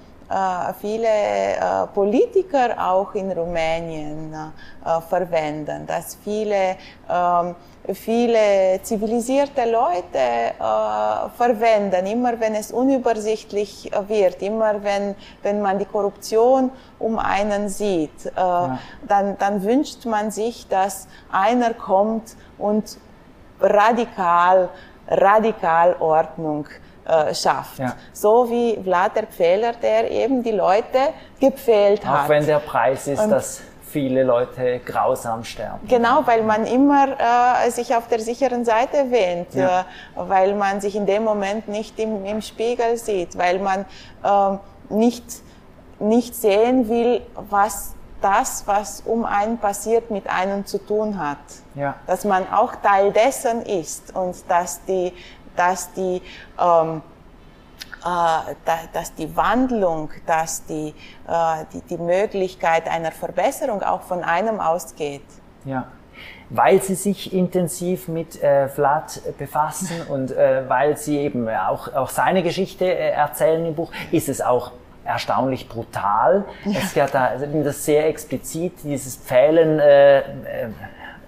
[0.82, 6.76] viele äh, Politiker auch in Rumänien äh, verwenden, dass viele
[7.10, 7.56] ähm,
[7.94, 15.86] viele zivilisierte Leute äh, verwenden, immer wenn es unübersichtlich wird, immer wenn, wenn man die
[15.86, 18.80] Korruption um einen sieht, äh, ja.
[19.08, 22.98] dann, dann wünscht man sich, dass einer kommt und
[23.60, 24.70] radikal,
[25.08, 26.68] radikal Ordnung
[27.08, 27.80] äh, schafft.
[27.80, 27.96] Ja.
[28.14, 31.00] So wie Vlad der Pfähler, der eben die Leute
[31.40, 32.26] gepfählt hat.
[32.26, 35.88] Auch wenn der Preis ist, und dass viele Leute grausam sterben.
[35.88, 37.08] Genau, weil man immer
[37.66, 39.82] äh, sich auf der sicheren Seite wähnt, ja.
[39.82, 39.84] äh,
[40.16, 43.86] weil man sich in dem Moment nicht im, im Spiegel sieht, weil man
[44.24, 44.58] äh,
[44.94, 45.24] nicht,
[46.00, 51.38] nicht sehen will, was das, was um einen passiert, mit einem zu tun hat.
[51.76, 51.96] Ja.
[52.08, 55.14] Dass man auch Teil dessen ist und dass die,
[55.58, 56.22] dass die
[56.60, 57.02] ähm,
[58.06, 58.56] äh,
[58.94, 60.94] dass die Wandlung, dass die,
[61.28, 65.26] äh, die, die Möglichkeit einer Verbesserung auch von einem ausgeht.
[65.66, 65.88] Ja
[66.50, 72.10] weil sie sich intensiv mit äh, Vlad befassen und äh, weil sie eben auch, auch
[72.10, 74.72] seine Geschichte äh, erzählen im Buch, ist es auch
[75.04, 76.46] erstaunlich brutal.
[76.66, 76.80] Ja.
[76.84, 80.24] Es geht da also das sehr explizit, dieses Pfählen äh, äh,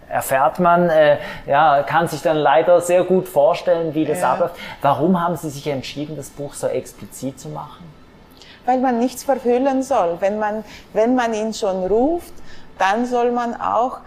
[0.10, 4.34] erfährt man, äh, ja, kann sich dann leider sehr gut vorstellen, wie das ja.
[4.34, 4.56] abläuft.
[4.82, 7.86] Warum haben Sie sich entschieden, das Buch so explizit zu machen?
[8.65, 10.17] Weil man nichts verhüllen soll.
[10.19, 12.34] Wenn man, wenn man ihn schon ruft,
[12.78, 14.00] dann soll man auch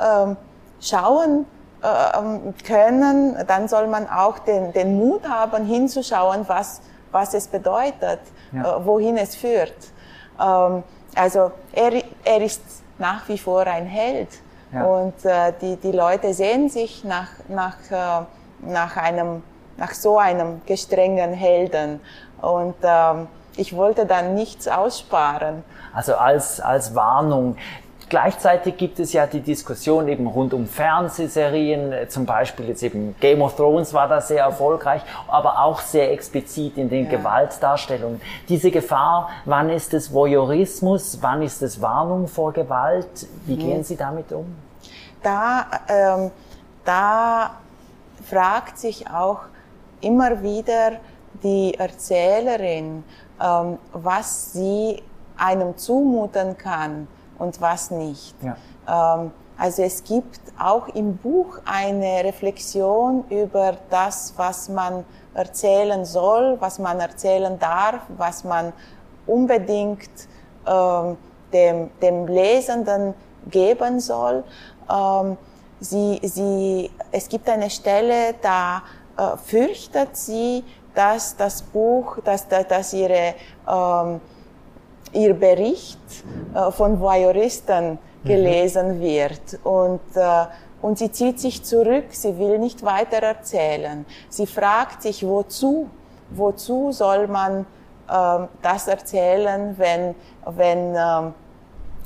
[0.00, 0.36] ähm,
[0.80, 1.46] schauen
[1.82, 8.20] äh, können, dann soll man auch den, den Mut haben, hinzuschauen, was, was es bedeutet,
[8.52, 8.76] ja.
[8.76, 9.74] äh, wohin es führt.
[10.40, 10.82] Ähm,
[11.14, 12.62] also er, er ist
[12.98, 14.28] nach wie vor ein Held.
[14.72, 14.84] Ja.
[14.84, 18.24] Und äh, die, die Leute sehen sich nach, nach, äh,
[18.60, 19.42] nach, einem,
[19.76, 22.00] nach so einem gestrengen Helden.
[22.40, 25.64] Und ähm, ich wollte dann nichts aussparen.
[25.92, 27.56] Also als, als Warnung.
[28.08, 33.42] Gleichzeitig gibt es ja die Diskussion eben rund um Fernsehserien, zum Beispiel jetzt eben Game
[33.42, 37.18] of Thrones war da sehr erfolgreich, aber auch sehr explizit in den ja.
[37.18, 38.20] Gewaltdarstellungen.
[38.48, 43.26] Diese Gefahr, wann ist es Voyeurismus, wann ist es Warnung vor Gewalt?
[43.44, 43.58] Wie mhm.
[43.58, 44.56] gehen Sie damit um?
[45.22, 46.30] Da, ähm,
[46.84, 47.50] da
[48.24, 49.40] fragt sich auch
[50.00, 50.92] immer wieder
[51.42, 53.04] die Erzählerin,
[53.40, 55.02] ähm, was sie
[55.36, 57.06] einem zumuten kann
[57.38, 58.34] und was nicht.
[58.42, 58.56] Ja.
[59.22, 66.56] Ähm, also es gibt auch im Buch eine Reflexion über das, was man erzählen soll,
[66.60, 68.72] was man erzählen darf, was man
[69.26, 70.10] unbedingt
[70.66, 71.16] ähm,
[71.52, 73.14] dem, dem Lesenden
[73.50, 74.44] geben soll.
[74.90, 75.36] Ähm,
[75.80, 78.82] sie, sie, es gibt eine Stelle, da
[79.16, 83.34] äh, fürchtet sie, dass das Buch, dass, dass ihre
[83.68, 84.20] ähm,
[85.12, 85.98] ihr Bericht
[86.54, 88.28] äh, von Voyeuristen mhm.
[88.28, 90.46] gelesen wird und äh,
[90.80, 94.06] und sie zieht sich zurück, sie will nicht weiter erzählen.
[94.28, 95.90] Sie fragt sich, wozu?
[96.30, 97.66] Wozu soll man
[98.10, 101.34] ähm, das erzählen, wenn, wenn, ähm,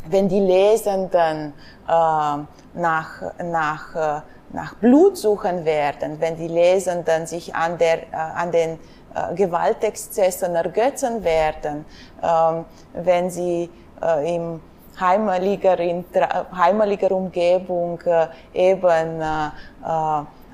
[0.09, 1.53] wenn die Lesenden
[1.87, 2.39] äh,
[2.75, 8.53] nach, nach, äh, nach Blut suchen werden, wenn die Lesenden sich an, der, äh, an
[8.53, 8.79] den
[9.15, 11.85] äh, Gewaltexzessen ergötzen werden,
[12.23, 13.71] ähm, wenn sie
[14.03, 14.61] äh, im
[15.01, 16.05] heimeliger, in
[16.55, 17.99] heimeliger Umgebung
[18.53, 19.23] eben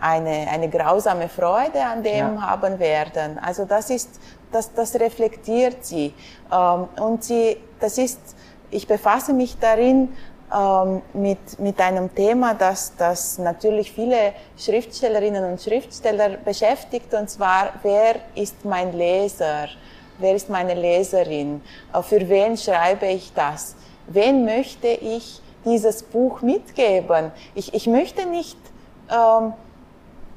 [0.00, 2.40] eine, eine grausame Freude an dem ja.
[2.40, 3.38] haben werden.
[3.38, 4.20] Also das ist,
[4.52, 6.14] das, das reflektiert sie.
[6.52, 8.20] Ähm, und sie, das ist,
[8.70, 10.14] ich befasse mich darin,
[10.54, 17.72] ähm, mit, mit einem Thema, das, das natürlich viele Schriftstellerinnen und Schriftsteller beschäftigt, und zwar,
[17.82, 19.68] wer ist mein Leser?
[20.18, 21.62] Wer ist meine Leserin?
[21.92, 23.76] Äh, für wen schreibe ich das?
[24.06, 27.30] Wen möchte ich dieses Buch mitgeben?
[27.54, 28.58] Ich, ich möchte nicht
[29.10, 29.52] ähm,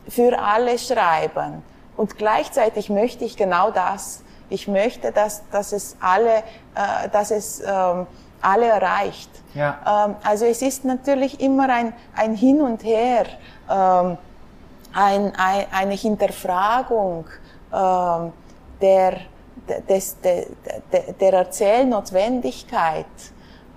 [0.08, 1.64] für alle schreiben.
[1.98, 4.24] Und gleichzeitig möchte ich genau das.
[4.50, 6.38] Ich möchte, dass, dass es alle,
[6.76, 8.08] äh, dass es ähm,
[8.42, 9.30] alle erreicht.
[9.54, 10.06] Ja.
[10.06, 13.26] Ähm, also es ist natürlich immer ein, ein Hin und Her,
[13.70, 14.18] ähm,
[14.94, 17.26] ein, ein, eine Hinterfragung
[17.74, 18.34] ähm,
[18.82, 19.18] der,
[19.88, 20.46] des, der,
[21.20, 23.06] der Erzählnotwendigkeit.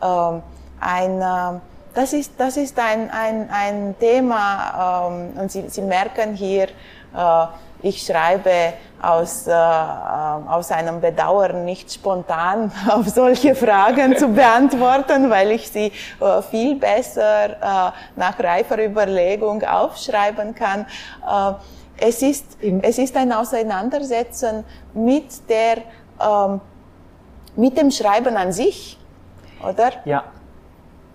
[0.03, 0.43] Ähm,
[0.81, 1.61] ein, äh,
[1.95, 6.69] das ist, das ist ein, ein, ein Thema, ähm, und Sie, Sie merken hier,
[7.15, 7.47] äh,
[7.85, 15.51] ich schreibe aus, äh, aus einem Bedauern nicht spontan auf solche Fragen zu beantworten, weil
[15.51, 20.87] ich sie äh, viel besser äh, nach reifer Überlegung aufschreiben kann.
[21.29, 21.53] Äh,
[21.99, 25.77] es ist, es ist ein Auseinandersetzen mit der,
[26.21, 26.61] ähm,
[27.55, 28.99] mit dem Schreiben an sich,
[29.63, 29.93] oder?
[30.07, 30.25] Ja.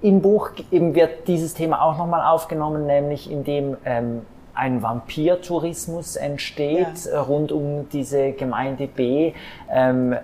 [0.02, 4.22] Im Buch eben wird dieses Thema auch nochmal aufgenommen, nämlich indem ähm,
[4.60, 7.22] ein Vampirtourismus entsteht ja.
[7.22, 9.34] rund um diese Gemeinde B.
[9.72, 10.16] Ähm,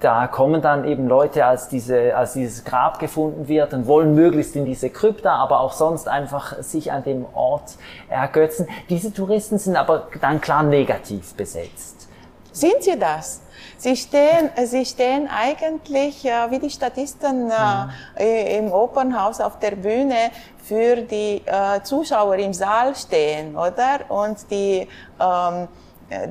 [0.00, 4.56] da kommen dann eben Leute, als, diese, als dieses Grab gefunden wird und wollen möglichst
[4.56, 7.76] in diese Krypta, aber auch sonst einfach sich an dem Ort
[8.08, 8.66] ergötzen.
[8.88, 12.08] Diese Touristen sind aber dann klar negativ besetzt.
[12.52, 13.42] Sind sie das?
[13.76, 17.50] Sie stehen, sie stehen eigentlich äh, wie die Statisten
[18.18, 20.30] äh, im Opernhaus auf der Bühne
[20.70, 24.08] für die äh, Zuschauer im Saal stehen, oder?
[24.08, 24.86] Und die,
[25.20, 25.66] ähm,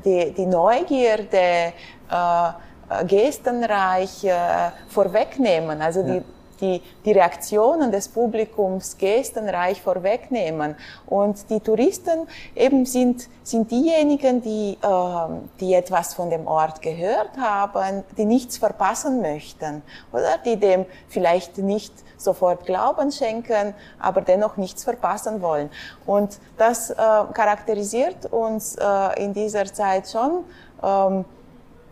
[0.05, 1.73] die, die Neugierde,
[2.09, 6.21] äh, gestenreich äh, vorwegnehmen, also die,
[6.61, 10.75] die, die Reaktionen des Publikums gestenreich vorwegnehmen.
[11.05, 15.27] Und die Touristen eben sind, sind diejenigen, die, äh,
[15.59, 19.81] die etwas von dem Ort gehört haben, die nichts verpassen möchten,
[20.13, 25.69] oder die dem vielleicht nicht sofort Glauben schenken, aber dennoch nichts verpassen wollen.
[26.05, 30.43] Und das äh, charakterisiert uns äh, in dieser Zeit schon.
[30.83, 31.25] Ähm,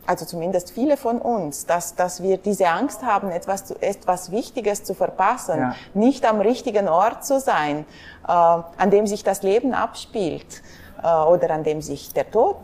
[0.08, 4.86] also zumindest viele von uns, dass, dass wir diese Angst haben, etwas, zu, etwas Wichtiges
[4.86, 5.76] zu verpassen, ja.
[5.94, 7.86] nicht am richtigen Ort zu sein,
[8.26, 10.64] äh, an dem sich das Leben abspielt
[11.04, 12.56] äh, oder an dem sich der Tod,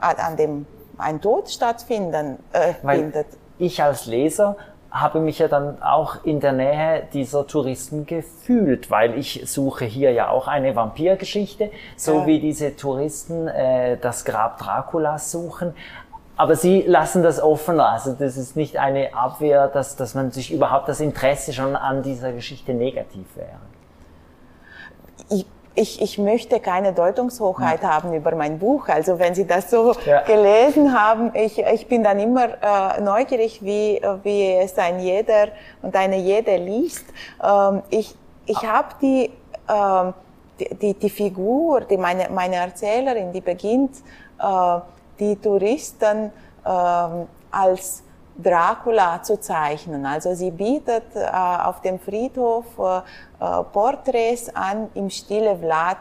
[0.00, 3.26] äh, an dem ein Tod stattfinden äh, findet.
[3.58, 4.56] Ich als Leser
[4.92, 10.12] habe mich ja dann auch in der Nähe dieser Touristen gefühlt, weil ich suche hier
[10.12, 12.26] ja auch eine Vampirgeschichte, so ja.
[12.26, 15.72] wie diese Touristen äh, das Grab Draculas suchen.
[16.36, 17.80] Aber Sie lassen das offen.
[17.80, 22.02] Also das ist nicht eine Abwehr, dass, dass man sich überhaupt das Interesse schon an
[22.02, 23.60] dieser Geschichte negativ wäre.
[25.30, 27.94] Ich ich, ich möchte keine Deutungshochheit ja.
[27.94, 28.88] haben über mein Buch.
[28.88, 30.22] Also wenn Sie das so ja.
[30.22, 35.48] gelesen haben, ich, ich bin dann immer äh, neugierig, wie, wie es ein jeder
[35.82, 37.06] und eine jede liest.
[37.42, 38.14] Ähm, ich
[38.46, 39.30] ich habe die,
[39.68, 40.14] ähm,
[40.58, 43.96] die, die, die Figur, die meine, meine Erzählerin, die beginnt
[44.38, 44.78] äh,
[45.18, 46.32] die Touristen
[46.64, 48.02] ähm, als
[48.36, 50.06] Dracula zu zeichnen.
[50.06, 55.98] Also sie bietet äh, auf dem Friedhof äh, äh Porträts an im Stile Vlad,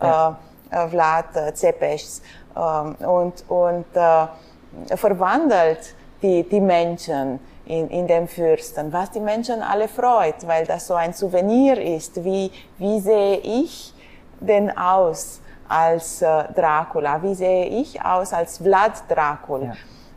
[0.00, 0.38] äh, ja.
[0.70, 2.22] äh, Vlad Zepes
[2.56, 9.62] ähm, und, und äh, verwandelt die, die Menschen in, in dem Fürsten, was die Menschen
[9.62, 12.24] alle freut, weil das so ein Souvenir ist.
[12.24, 13.94] Wie, wie sehe ich
[14.40, 15.40] denn aus?
[15.72, 17.22] als äh, Dracula?
[17.22, 19.72] Wie sehe ich aus als Vlad Dracul?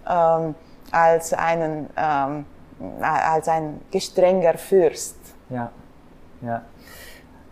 [0.06, 0.38] Ja.
[0.38, 0.56] Ähm,
[0.96, 2.46] als, einen, ähm,
[3.02, 5.18] als ein gestrenger Fürst.
[5.50, 5.72] Ja,
[6.42, 6.62] ja.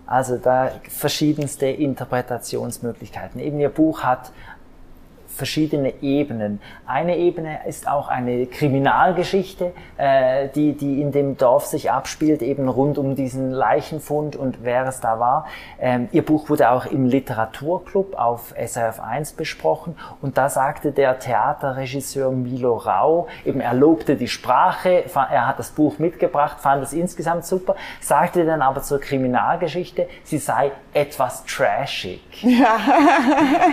[0.05, 3.39] Also da verschiedenste Interpretationsmöglichkeiten.
[3.39, 4.31] Eben Ihr Buch hat
[5.33, 6.61] verschiedene Ebenen.
[6.85, 12.69] Eine Ebene ist auch eine Kriminalgeschichte, äh, die, die in dem Dorf sich abspielt, eben
[12.69, 15.47] rund um diesen Leichenfund und wer es da war.
[15.79, 21.19] Ähm, ihr Buch wurde auch im Literaturclub auf SRF 1 besprochen und da sagte der
[21.19, 26.93] Theaterregisseur Milo Rau, eben er lobte die Sprache, er hat das Buch mitgebracht, fand es
[26.93, 32.21] insgesamt super, sagte dann aber zur Kriminalgeschichte, sie sei etwas trashig.
[32.43, 32.77] Ja.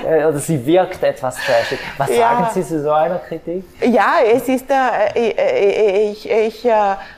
[0.07, 1.79] Äh, oder sie wirkt etwas trashig trashig.
[1.99, 2.17] Was ja.
[2.17, 3.65] sagen Sie zu so einer Kritik?
[3.83, 6.73] Ja, es ist, äh, äh ich, ich äh,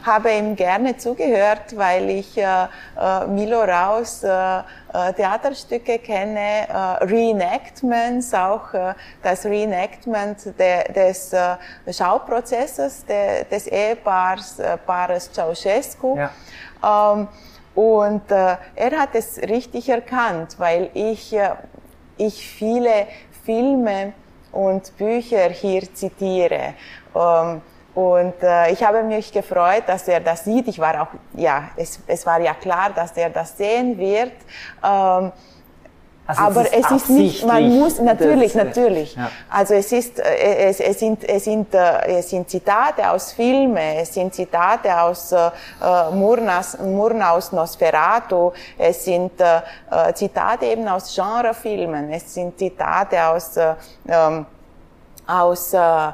[0.05, 4.62] habe ihm gerne zugehört, weil ich äh, äh Milo Raus äh,
[5.16, 6.68] Theaterstücke kenne,
[7.01, 8.75] Reenactments, auch
[9.23, 11.35] das Reenactment de, des
[11.90, 16.18] Schauprozesses de, des Ehepaars Paares Ceausescu.
[16.18, 16.31] Ja.
[16.85, 17.29] Ähm,
[17.75, 21.53] und äh, er hat es richtig erkannt, weil ich, äh,
[22.18, 23.07] ich viele
[23.45, 24.12] Filme
[24.53, 26.75] und Bücher hier zitiere.
[27.15, 27.62] Ähm,
[27.95, 30.67] und äh, ich habe mich gefreut, dass er das sieht.
[30.69, 34.33] Ich war auch, ja, es, es war ja klar, dass er das sehen wird.
[36.38, 39.16] Also aber ist es ist nicht, man muss, natürlich, das, natürlich.
[39.16, 39.31] Ja.
[39.51, 43.99] Also es ist, äh, es, es sind, es sind, äh, es sind Zitate aus Filmen,
[43.99, 45.51] es sind Zitate aus äh,
[46.12, 53.74] Murnas, Murnaus Nosferatu, es sind äh, Zitate eben aus Genrefilmen, es sind Zitate aus, äh,
[54.09, 54.47] ähm,
[55.26, 56.12] aus, äh, ähm,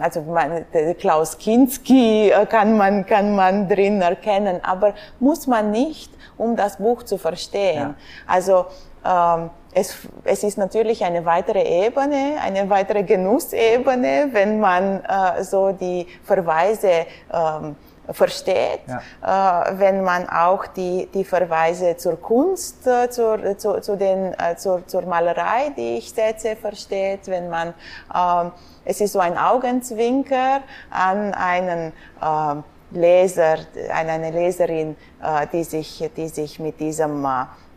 [0.00, 0.64] also man,
[0.98, 6.78] Klaus Kinski äh, kann man, kann man drin erkennen, aber muss man nicht, um das
[6.78, 7.80] Buch zu verstehen.
[7.80, 7.94] Ja.
[8.26, 8.66] Also
[9.74, 16.06] es, es ist natürlich eine weitere Ebene, eine weitere Genussebene, wenn man äh, so die
[16.22, 17.76] Verweise ähm,
[18.10, 19.68] versteht, ja.
[19.68, 24.56] äh, wenn man auch die, die Verweise zur Kunst, äh, zur, zu, zu den, äh,
[24.56, 27.68] zur, zur Malerei, die ich setze, versteht, wenn man,
[28.14, 28.50] äh,
[28.84, 33.56] es ist so ein Augenzwinker an einen äh, Leser,
[33.92, 37.26] an eine Leserin, äh, die sich, die sich mit diesem,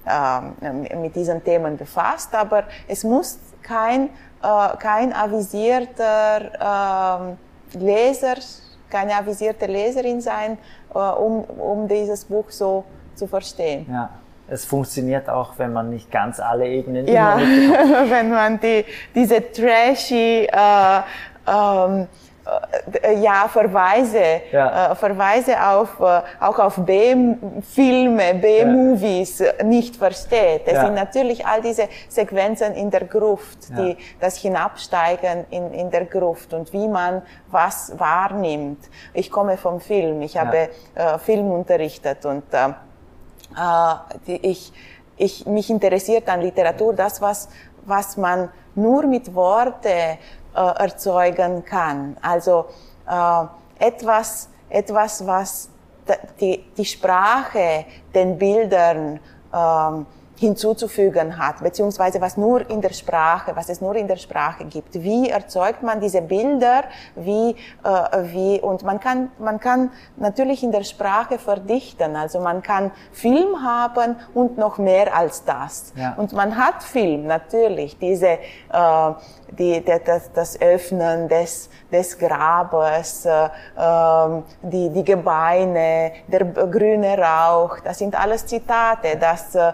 [0.08, 4.10] äh, mit diesen Themen befasst, aber es muss kein,
[4.42, 7.38] äh, kein avisierter
[7.74, 8.38] äh, Leser
[8.90, 10.58] keine avisierte Leserin sein,
[10.94, 12.84] äh, um, um dieses Buch so
[13.16, 13.86] zu verstehen.
[13.90, 14.10] Ja.
[14.50, 17.38] Es funktioniert auch, wenn man nicht ganz alle Ebenen ja,
[18.08, 21.02] wenn man die, diese trashy äh,
[21.46, 22.08] ähm, äh,
[23.22, 24.92] ja, Verweise, ja.
[24.92, 29.64] Äh, Verweise auf, äh, auch auf B-Filme, B-Movies ja.
[29.64, 30.62] nicht versteht.
[30.66, 30.86] Es ja.
[30.86, 36.54] sind natürlich all diese Sequenzen in der Gruft, die, das Hinabsteigen in, in der Gruft
[36.54, 38.80] und wie man was wahrnimmt.
[39.14, 42.70] Ich komme vom Film, ich habe äh, Film unterrichtet und äh,
[44.26, 44.72] die, ich,
[45.18, 47.50] ich, mich interessiert an Literatur, das, was,
[47.86, 50.18] was man nur mit Worte
[50.58, 52.18] äh, erzeugen kann.
[52.22, 52.66] Also
[53.08, 53.44] äh,
[53.80, 55.70] etwas, etwas, was
[56.40, 59.20] die, die Sprache den Bildern
[59.54, 60.06] ähm,
[60.40, 64.94] hinzuzufügen hat, beziehungsweise was nur in der Sprache, was es nur in der Sprache gibt.
[64.96, 66.84] Wie erzeugt man diese Bilder?
[67.16, 72.16] Wie, äh, wie, und man kann, man kann natürlich in der Sprache verdichten.
[72.16, 75.94] Also man kann Film haben und noch mehr als das.
[75.96, 76.14] Ja.
[76.18, 77.98] Und man hat Film, natürlich.
[77.98, 79.14] Diese, äh,
[79.52, 87.80] die, das, das Öffnen des, des Grabes, äh, ähm, die, die Gebeine, der grüne Rauch,
[87.80, 89.74] das sind alles Zitate, das äh,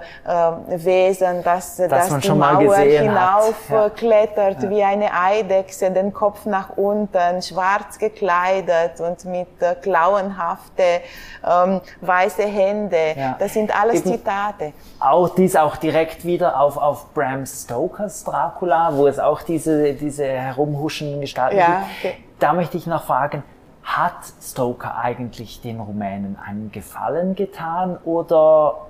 [0.68, 4.70] Wesen, das, das, das die Mauer hinaufklettert ja.
[4.70, 11.02] wie eine Eidechse, den Kopf nach unten, schwarz gekleidet und mit äh, klauenhafte
[11.46, 13.14] ähm, weiße Hände.
[13.16, 13.36] Ja.
[13.40, 14.74] Das sind alles Eben Zitate.
[15.00, 20.26] Auch dies auch direkt wieder auf, auf Bram Stokers Dracula, wo es auch diese, diese
[20.26, 22.14] herumhuschenden Gestalten ja, gibt.
[22.14, 22.24] Okay.
[22.40, 23.44] Da möchte ich noch fragen,
[23.84, 28.88] hat Stoker eigentlich den Rumänen einen Gefallen getan oder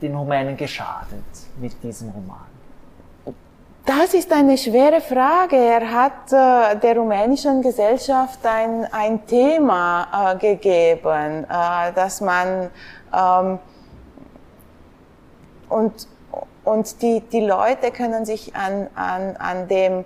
[0.00, 1.24] den Rumänen geschadet
[1.60, 2.52] mit diesem Roman?
[3.84, 5.56] Das ist eine schwere Frage.
[5.56, 12.70] Er hat äh, der rumänischen Gesellschaft ein, ein Thema äh, gegeben, äh, dass man
[13.12, 13.58] ähm,
[15.68, 16.06] und,
[16.64, 20.04] und die, die Leute können sich an, an, an, dem,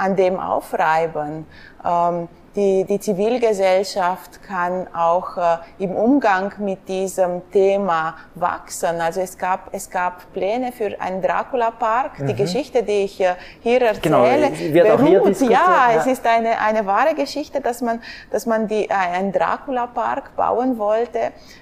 [0.00, 1.46] an dem aufreiben.
[1.84, 9.00] Ähm, die, die Zivilgesellschaft kann auch äh, im Umgang mit diesem Thema wachsen.
[9.00, 12.18] Also es gab, es gab Pläne für einen Dracula-Park.
[12.18, 12.26] Mhm.
[12.26, 15.98] Die Geschichte, die ich äh, hier genau, erzähle, genau, wird beruht, auch hier ja, ja,
[16.00, 18.00] es ist eine, eine wahre Geschichte, dass man,
[18.32, 21.18] dass man die, äh, einen Dracula-Park bauen wollte,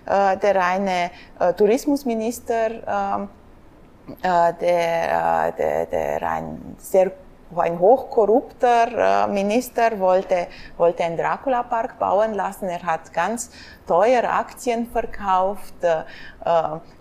[0.07, 3.29] äh, der eine äh, Tourismusminister, ähm,
[4.23, 7.13] äh, der, äh, der, der ein sehr
[7.57, 12.69] ein hochkorrupter äh, Minister wollte, wollte einen Dracula-Park bauen lassen.
[12.69, 13.51] Er hat ganz
[13.87, 15.75] teure Aktien verkauft.
[15.83, 16.03] Äh,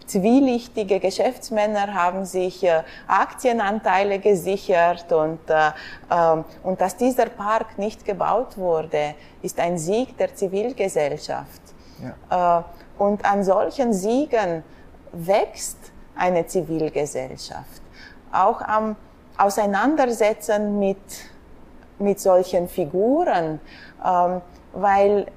[0.08, 5.68] zwielichtige Geschäftsmänner haben sich äh, Aktienanteile gesichert und, äh,
[6.10, 11.62] äh, und dass dieser Park nicht gebaut wurde, ist ein Sieg der Zivilgesellschaft.
[12.30, 12.66] Ja.
[13.00, 14.64] Und an solchen Siegen
[15.12, 15.78] wächst
[16.16, 17.82] eine Zivilgesellschaft.
[18.32, 18.96] Auch am
[19.38, 20.98] auseinandersetzen mit,
[22.00, 23.60] mit solchen Figuren,
[24.06, 24.42] ähm,
[24.74, 25.28] weil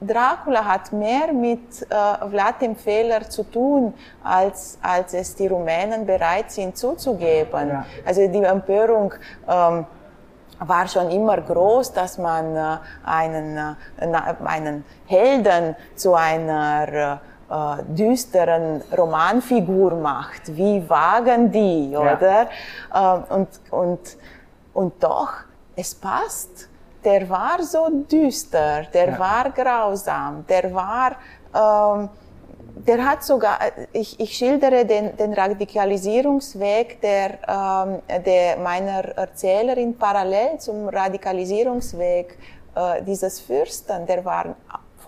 [0.00, 6.06] Dracula hat mehr mit äh, Vlad dem Fehler zu tun, als, als es die Rumänen
[6.06, 7.68] bereit sind zuzugeben.
[7.68, 7.84] Ja.
[8.06, 9.12] Also die Empörung
[9.48, 9.86] ähm,
[10.60, 17.16] war schon immer groß, dass man äh, einen, äh, einen Helden zu einer äh,
[17.88, 20.54] düsteren Romanfigur macht.
[20.54, 22.48] Wie wagen die, oder?
[22.92, 23.24] Ja.
[23.30, 24.16] Äh, und, und,
[24.74, 25.32] und doch,
[25.74, 26.68] es passt.
[27.04, 29.18] Der war so düster, der ja.
[29.18, 31.12] war grausam, der war,
[31.54, 32.10] ähm,
[32.86, 33.58] der hat sogar,
[33.92, 42.36] ich, ich schildere den, den Radikalisierungsweg der, ähm, der meiner Erzählerin parallel zum Radikalisierungsweg
[42.74, 44.56] äh, dieses Fürsten, der war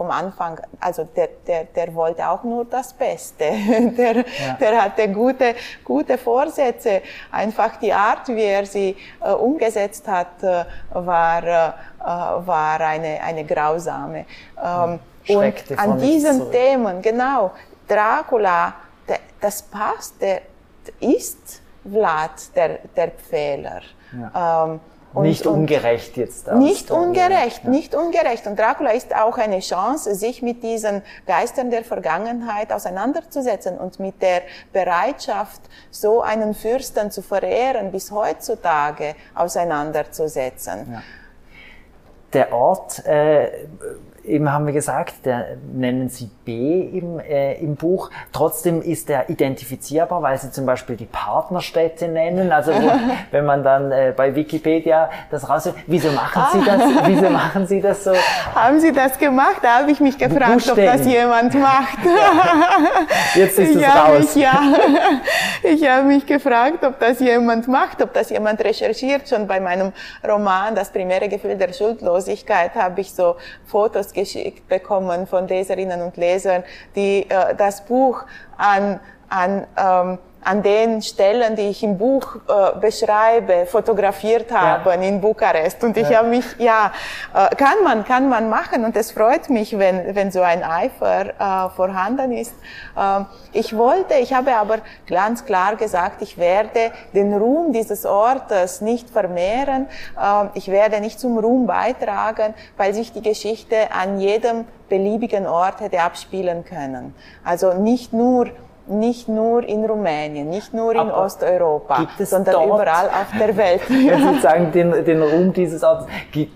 [0.01, 3.45] vom Anfang, also der, der, der wollte auch nur das Beste.
[3.99, 4.25] Der, ja.
[4.59, 7.03] der hatte gute, gute Vorsätze.
[7.31, 13.45] Einfach die Art, wie er sie äh, umgesetzt hat, äh, war, äh, war eine, eine
[13.45, 14.25] grausame.
[14.57, 17.51] Ähm, und an diesen Themen, genau,
[17.87, 18.73] Dracula,
[19.07, 20.41] der, das passt, der
[21.01, 23.83] ist Vlad der, der Pfähler.
[24.13, 24.65] Ja.
[24.65, 24.81] Ähm,
[25.13, 26.53] und, nicht ungerecht jetzt.
[26.53, 27.71] Nicht ungerecht, ja.
[27.71, 28.47] nicht ungerecht.
[28.47, 34.23] Und Dracula ist auch eine Chance, sich mit diesen Geistern der Vergangenheit auseinanderzusetzen und mit
[34.23, 34.43] der
[34.73, 40.93] Bereitschaft, so einen Fürsten zu verehren, bis heutzutage auseinanderzusetzen.
[40.93, 41.03] Ja.
[42.33, 43.67] Der Ort äh,
[44.31, 48.11] eben haben wir gesagt, der nennen Sie B im, äh, im Buch.
[48.33, 52.53] Trotzdem ist er identifizierbar, weil Sie zum Beispiel die Partnerstädte nennen.
[52.53, 52.93] Also wo,
[53.31, 56.83] wenn man dann äh, bei Wikipedia das raus, wieso machen Sie das?
[57.07, 58.13] Wieso machen Sie das so?
[58.55, 59.59] Haben Sie das gemacht?
[59.63, 61.99] Da habe ich mich gefragt, ob das jemand macht.
[62.05, 63.41] Ja.
[63.41, 64.35] Jetzt ist es raus.
[64.35, 64.61] Mich, ja,
[65.63, 69.29] ich habe mich gefragt, ob das jemand macht, ob das jemand recherchiert.
[69.29, 69.93] Schon bei meinem
[70.27, 76.17] Roman Das primäre Gefühl der Schuldlosigkeit habe ich so Fotos geschickt bekommen von Leserinnen und
[76.17, 76.63] Lesern,
[76.95, 78.25] die äh, das Buch
[78.59, 84.97] an, an ähm, an den Stellen, die ich im Buch äh, beschreibe, fotografiert habe ja.
[84.97, 85.85] in Bukarest.
[85.85, 86.19] Und ich ja.
[86.19, 86.93] habe mich, ja,
[87.35, 88.85] äh, kann man, kann man machen.
[88.85, 92.55] Und es freut mich, wenn, wenn so ein Eifer äh, vorhanden ist.
[92.97, 98.81] Äh, ich wollte, ich habe aber ganz klar gesagt, ich werde den Ruhm dieses Ortes
[98.81, 99.89] nicht vermehren.
[100.19, 105.81] Äh, ich werde nicht zum Ruhm beitragen, weil sich die Geschichte an jedem beliebigen Ort
[105.81, 107.15] hätte abspielen können.
[107.45, 108.51] Also nicht nur
[108.91, 113.83] nicht nur in Rumänien, nicht nur in Aber Osteuropa, sondern dort, überall auf der Welt.
[113.89, 116.53] Wenn Sie sagen, den, den Ruhm dieses Ortes, gibt,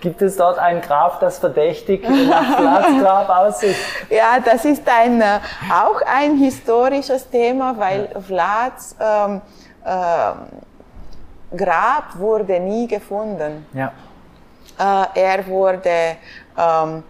[0.00, 3.76] gibt es dort ein Grab, das verdächtig nach Vlads Grab aussieht?
[4.10, 5.40] Ja, das ist ein, äh,
[5.72, 8.20] auch ein historisches Thema, weil ja.
[8.20, 9.40] Vlads ähm,
[9.84, 13.66] äh, Grab wurde nie gefunden.
[13.72, 13.92] Ja.
[14.78, 16.16] Äh, er wurde,
[16.56, 17.02] ähm,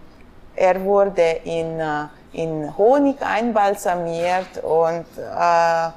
[0.55, 5.89] er wurde in äh, in Honig einbalsamiert und äh,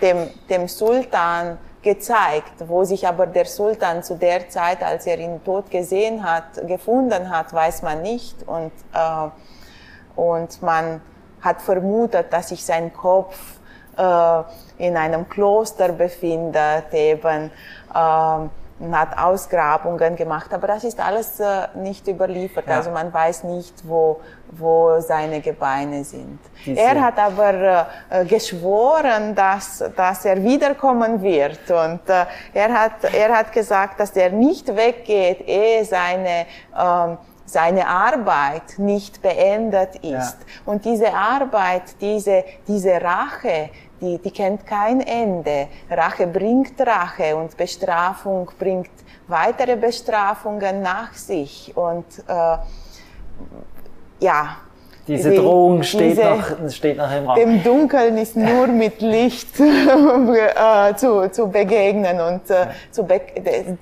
[0.00, 5.42] dem, dem Sultan gezeigt, wo sich aber der Sultan zu der Zeit, als er ihn
[5.44, 11.00] tot gesehen hat, gefunden hat, weiß man nicht und, äh, und man
[11.40, 13.36] hat vermutet, dass sich sein Kopf
[13.96, 14.42] äh,
[14.78, 17.50] in einem Kloster befindet, eben
[17.94, 18.48] äh,
[18.82, 22.66] und hat Ausgrabungen gemacht, aber das ist alles äh, nicht überliefert.
[22.66, 22.78] Ja.
[22.78, 24.20] Also man weiß nicht, wo,
[24.52, 26.38] wo seine Gebeine sind.
[26.64, 26.80] Diese.
[26.80, 33.36] Er hat aber äh, geschworen, dass, dass er wiederkommen wird und äh, er, hat, er
[33.38, 36.46] hat gesagt, dass er nicht weggeht, ehe seine
[36.78, 40.04] ähm, seine Arbeit nicht beendet ist.
[40.04, 40.26] Ja.
[40.64, 43.68] Und diese Arbeit, diese, diese Rache,
[44.00, 45.68] die, die kennt kein Ende.
[45.90, 48.90] Rache bringt Rache und Bestrafung bringt
[49.28, 51.72] weitere Bestrafungen nach sich.
[51.76, 52.56] Und äh,
[54.22, 54.56] ja,
[55.08, 57.36] diese die, Drohung steht, diese, noch, steht noch im Raum.
[57.36, 63.20] Dem Dunkeln ist nur mit Licht äh, zu, zu begegnen und äh, zu be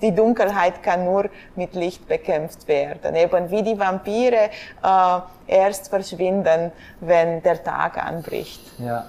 [0.01, 3.15] die Dunkelheit kann nur mit Licht bekämpft werden.
[3.15, 4.49] Eben wie die Vampire
[4.83, 8.63] äh, erst verschwinden, wenn der Tag anbricht.
[8.79, 9.05] Ja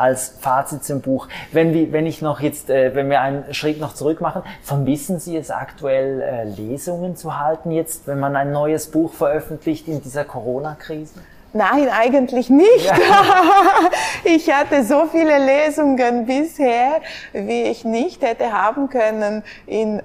[0.00, 1.28] als Fazit zum Buch.
[1.52, 5.18] Wenn, wir, wenn ich noch jetzt, äh, wenn wir einen Schritt noch zurück machen, vermissen
[5.18, 10.00] Sie es aktuell, äh, Lesungen zu halten jetzt, wenn man ein neues Buch veröffentlicht in
[10.00, 11.20] dieser Corona-Krise?
[11.52, 12.84] Nein, eigentlich nicht.
[12.84, 12.96] Ja.
[14.22, 17.00] Ich hatte so viele Lesungen bisher,
[17.32, 20.02] wie ich nicht hätte haben können in äh,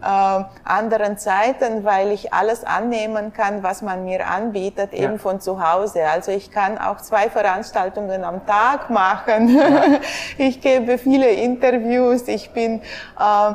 [0.64, 5.04] anderen Zeiten, weil ich alles annehmen kann, was man mir anbietet, ja.
[5.04, 6.08] eben von zu Hause.
[6.08, 9.56] Also ich kann auch zwei Veranstaltungen am Tag machen.
[9.56, 9.84] Ja.
[10.38, 12.28] Ich gebe viele Interviews.
[12.28, 12.82] Ich bin
[13.20, 13.54] äh,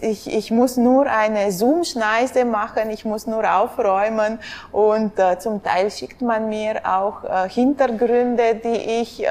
[0.00, 4.38] ich, ich muss nur eine Zoom-Schneise machen, ich muss nur aufräumen
[4.72, 9.30] und äh, zum Teil schickt man mir auch äh, Hintergründe, die ich, äh,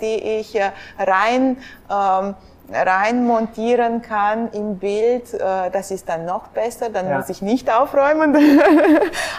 [0.00, 1.56] die ich äh, rein
[1.90, 2.34] ähm,
[2.72, 7.18] rein montieren kann im Bild, äh, das ist dann noch besser, dann ja.
[7.18, 8.34] muss ich nicht aufräumen.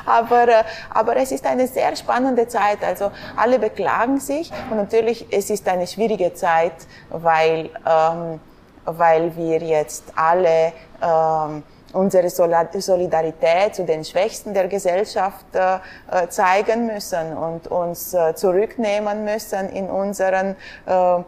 [0.06, 2.84] aber, äh, aber es ist eine sehr spannende Zeit.
[2.86, 6.74] Also alle beklagen sich und natürlich es ist eine schwierige Zeit,
[7.10, 8.40] weil ähm,
[8.86, 11.64] weil wir jetzt alle ähm,
[11.94, 15.76] unsere Solidarität zu den Schwächsten der Gesellschaft äh,
[16.12, 20.56] äh, zeigen müssen und uns äh, zurücknehmen müssen in unseren
[20.86, 21.24] äh,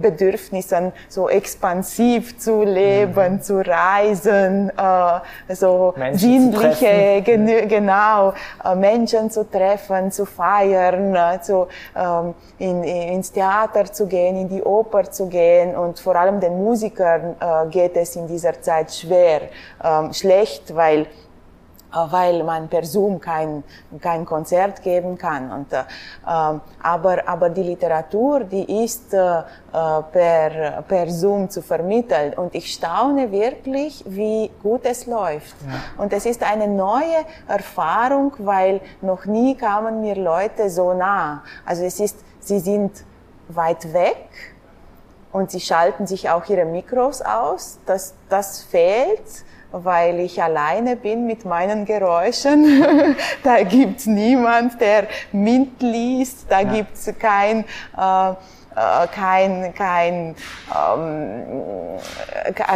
[0.00, 3.42] Bedürfnissen, so expansiv zu leben, mhm.
[3.42, 8.32] zu reisen, äh, so Menschen sinnliche, gen genau,
[8.64, 14.48] äh, Menschen zu treffen, zu feiern, äh, zu, ähm, in, ins Theater zu gehen, in
[14.48, 18.92] die Oper zu gehen und vor allem den Musikern äh, geht es in dieser Zeit
[18.92, 19.42] schwer,
[19.82, 21.06] ähm, schlecht, weil
[21.92, 23.64] weil man per Zoom kein,
[24.00, 25.50] kein Konzert geben kann.
[25.50, 25.82] Und, äh,
[26.24, 32.34] aber, aber die Literatur, die ist äh, per, per Zoom zu vermitteln.
[32.34, 35.56] Und ich staune wirklich, wie gut es läuft.
[35.66, 36.02] Ja.
[36.02, 41.42] Und es ist eine neue Erfahrung, weil noch nie kamen mir Leute so nah.
[41.64, 43.04] Also es ist, sie sind
[43.48, 44.28] weit weg
[45.32, 47.78] und sie schalten sich auch ihre Mikros aus.
[47.86, 52.84] Das, das fehlt weil ich alleine bin mit meinen Geräuschen.
[53.42, 56.72] da gibt's niemand, der mitliest, da ja.
[56.72, 57.64] gibt's kein...
[57.96, 58.34] Äh, äh
[59.12, 60.36] kein, kein,
[60.72, 61.98] ähm,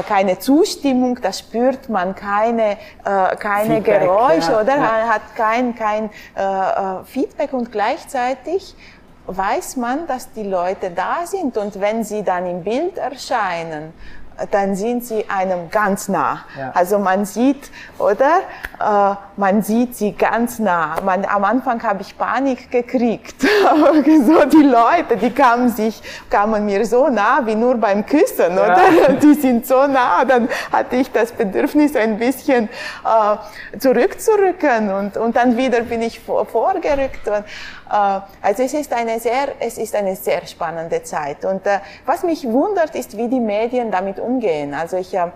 [0.09, 2.73] keine Zustimmung, da spürt man keine,
[3.05, 5.09] äh, keine Feedback, Geräusche ja, oder ja.
[5.09, 8.75] hat kein, kein äh, äh, Feedback und gleichzeitig
[9.27, 13.93] weiß man, dass die Leute da sind und wenn sie dann im Bild erscheinen,
[14.51, 16.41] dann sind sie einem ganz nah.
[16.59, 16.73] Ja.
[16.75, 18.41] Also man sieht, oder?
[18.81, 20.97] Äh, man sieht sie ganz nah.
[21.05, 23.43] Man, am Anfang habe ich Panik gekriegt.
[24.27, 28.65] so die Leute, die kamen sich, kamen mir so nah wie nur beim Küssen, ja.
[28.65, 29.15] oder?
[29.23, 30.25] Die sind so nah.
[30.25, 32.69] Dann hatte ich das Bedürfnis, ein bisschen
[33.05, 37.27] äh, zurückzurücken und, und dann wieder bin ich vor, vorgerückt.
[37.29, 37.45] Und,
[37.95, 41.45] also es ist eine sehr, es ist eine sehr spannende Zeit.
[41.45, 44.75] Und äh, was mich wundert, ist, wie die Medien damit umgehen.
[44.75, 45.29] Also ich äh,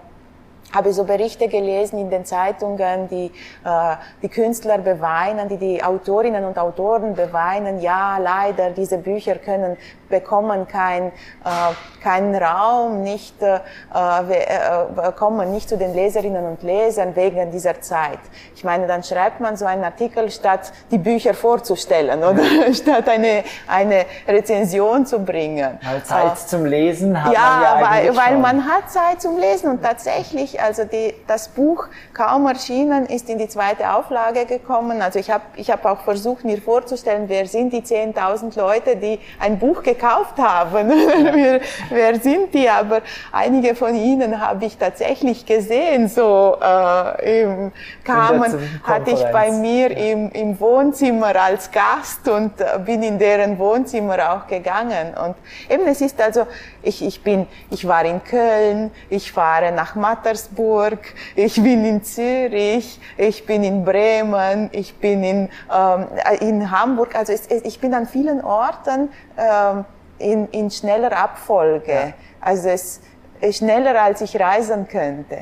[0.74, 3.26] habe so Berichte gelesen in den Zeitungen, die
[3.64, 7.80] äh, die Künstler beweinen, die die Autorinnen und Autoren beweinen.
[7.80, 9.76] Ja, leider, diese Bücher können
[10.08, 13.56] bekommen keinen äh, keinen Raum, nicht äh,
[13.94, 18.18] äh, kommen nicht zu den Leserinnen und Lesern wegen dieser Zeit.
[18.54, 22.72] Ich meine, dann schreibt man so einen Artikel statt die Bücher vorzustellen oder ja.
[22.74, 25.78] statt eine eine Rezension zu bringen.
[25.82, 29.38] Weil Zeit äh, zum Lesen hat ja, man ja weil, weil man hat Zeit zum
[29.38, 31.88] Lesen und tatsächlich, also die, das Buch
[32.18, 35.00] kaum erschienen ist in die zweite Auflage gekommen.
[35.02, 39.20] Also ich habe ich hab auch versucht mir vorzustellen, wer sind die 10.000 Leute, die
[39.38, 40.88] ein Buch gekauft haben.
[41.32, 41.60] wer,
[41.90, 42.68] wer, sind die?
[42.68, 46.08] Aber einige von ihnen habe ich tatsächlich gesehen.
[46.08, 47.70] So äh, im,
[48.02, 53.56] kamen, hatte ich bei mir im, im Wohnzimmer als Gast und äh, bin in deren
[53.60, 55.14] Wohnzimmer auch gegangen.
[55.24, 55.36] Und
[55.72, 56.48] eben es ist also,
[56.82, 60.98] ich, ich bin, ich war in Köln, ich fahre nach Mattersburg,
[61.36, 66.06] ich bin in Zürich, ich bin in Bremen, ich bin in, ähm,
[66.40, 67.14] in Hamburg.
[67.14, 69.84] Also es, ich bin an vielen Orten ähm,
[70.18, 71.92] in, in schneller Abfolge.
[71.92, 72.12] Ja.
[72.40, 73.00] Also es
[73.40, 75.38] ist schneller, als ich reisen könnte.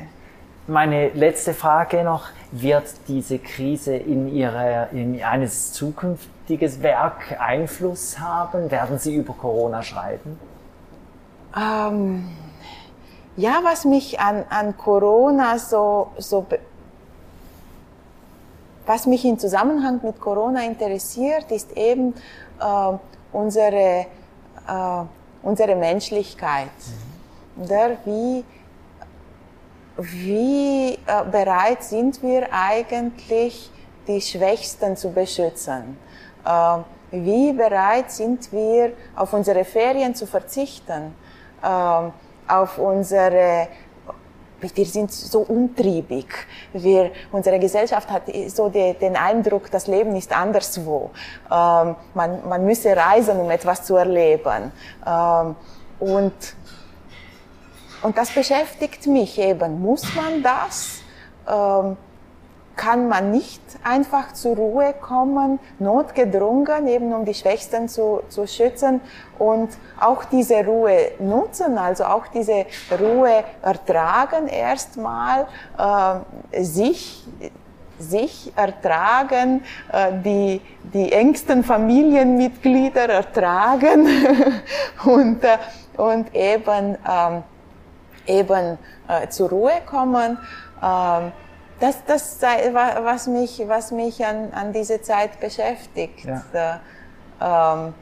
[0.67, 8.69] Meine letzte Frage noch, wird diese Krise in, ihre, in eines zukünftiges Werk Einfluss haben?
[8.71, 10.39] Werden Sie über Corona schreiben?
[11.55, 12.29] Ähm,
[13.37, 16.45] ja, was mich an, an Corona so, so,
[18.85, 22.13] was mich im Zusammenhang mit Corona interessiert, ist eben
[22.59, 22.97] äh,
[23.31, 24.07] unsere
[24.67, 25.03] äh,
[25.43, 26.69] unsere Menschlichkeit.
[27.55, 27.67] Mhm.
[27.67, 28.43] Der, wie
[29.97, 30.97] wie äh,
[31.31, 33.71] bereit sind wir eigentlich,
[34.07, 35.97] die Schwächsten zu beschützen?
[36.45, 36.77] Äh,
[37.11, 41.15] wie bereit sind wir, auf unsere Ferien zu verzichten?
[41.63, 42.09] Äh,
[42.47, 43.67] auf unsere
[44.59, 46.27] wir sind so umtriebig.
[46.73, 51.11] Wir, unsere Gesellschaft hat so die, den Eindruck, das Leben ist anderswo.
[51.45, 54.71] Ähm, man, man müsse reisen, um etwas zu erleben.
[55.05, 55.55] Ähm,
[55.99, 56.33] und,
[58.01, 59.79] und das beschäftigt mich eben.
[59.79, 61.01] Muss man das?
[61.47, 61.97] Ähm,
[62.77, 69.01] kann man nicht einfach zur Ruhe kommen, notgedrungen, eben um die Schwächsten zu, zu schützen
[69.39, 69.69] und
[69.99, 72.65] auch diese Ruhe nutzen, also auch diese
[72.99, 75.47] Ruhe ertragen erstmal,
[75.77, 77.25] äh, sich
[77.99, 80.61] sich ertragen, äh, die,
[80.93, 84.07] die engsten Familienmitglieder ertragen
[85.03, 85.57] und, äh,
[85.97, 87.43] und eben, ähm,
[88.27, 90.37] eben äh, zur Ruhe kommen.
[90.83, 91.31] Ähm,
[91.79, 96.25] das, das was mich, was mich an, an diese Zeit beschäftigt.
[96.25, 96.79] Ja.
[97.39, 97.93] Ähm,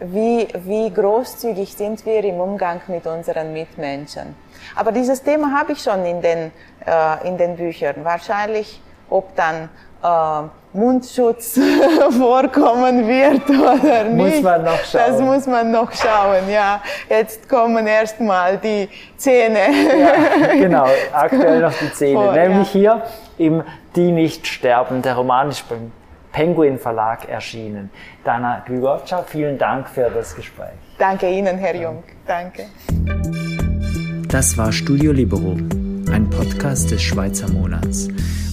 [0.00, 4.34] wie, wie großzügig sind wir im Umgang mit unseren Mitmenschen.
[4.74, 6.52] Aber dieses Thema habe ich schon in den,
[6.84, 8.04] äh, in den Büchern.
[8.04, 9.70] Wahrscheinlich, ob dann
[10.02, 11.58] äh, Mundschutz
[12.10, 14.34] vorkommen wird oder nicht.
[14.34, 15.00] Muss man noch schauen.
[15.06, 16.80] Das muss man noch schauen, ja.
[17.08, 19.58] Jetzt kommen erstmal die Zähne.
[19.58, 22.20] Ja, genau, aktuell noch die Zähne.
[22.20, 23.02] Vor, Nämlich ja.
[23.36, 23.62] hier im
[23.94, 25.02] Die nicht sterben.
[25.02, 25.90] Der Roman ist beim
[26.32, 27.90] Penguin Verlag erschienen.
[28.22, 30.74] Dana Glugoccia, vielen Dank für das Gespräch.
[30.98, 32.04] Danke Ihnen, Herr Jung.
[32.26, 32.66] Danke.
[34.28, 35.56] Das war Studio Libero,
[36.12, 38.08] ein Podcast des Schweizer Monats.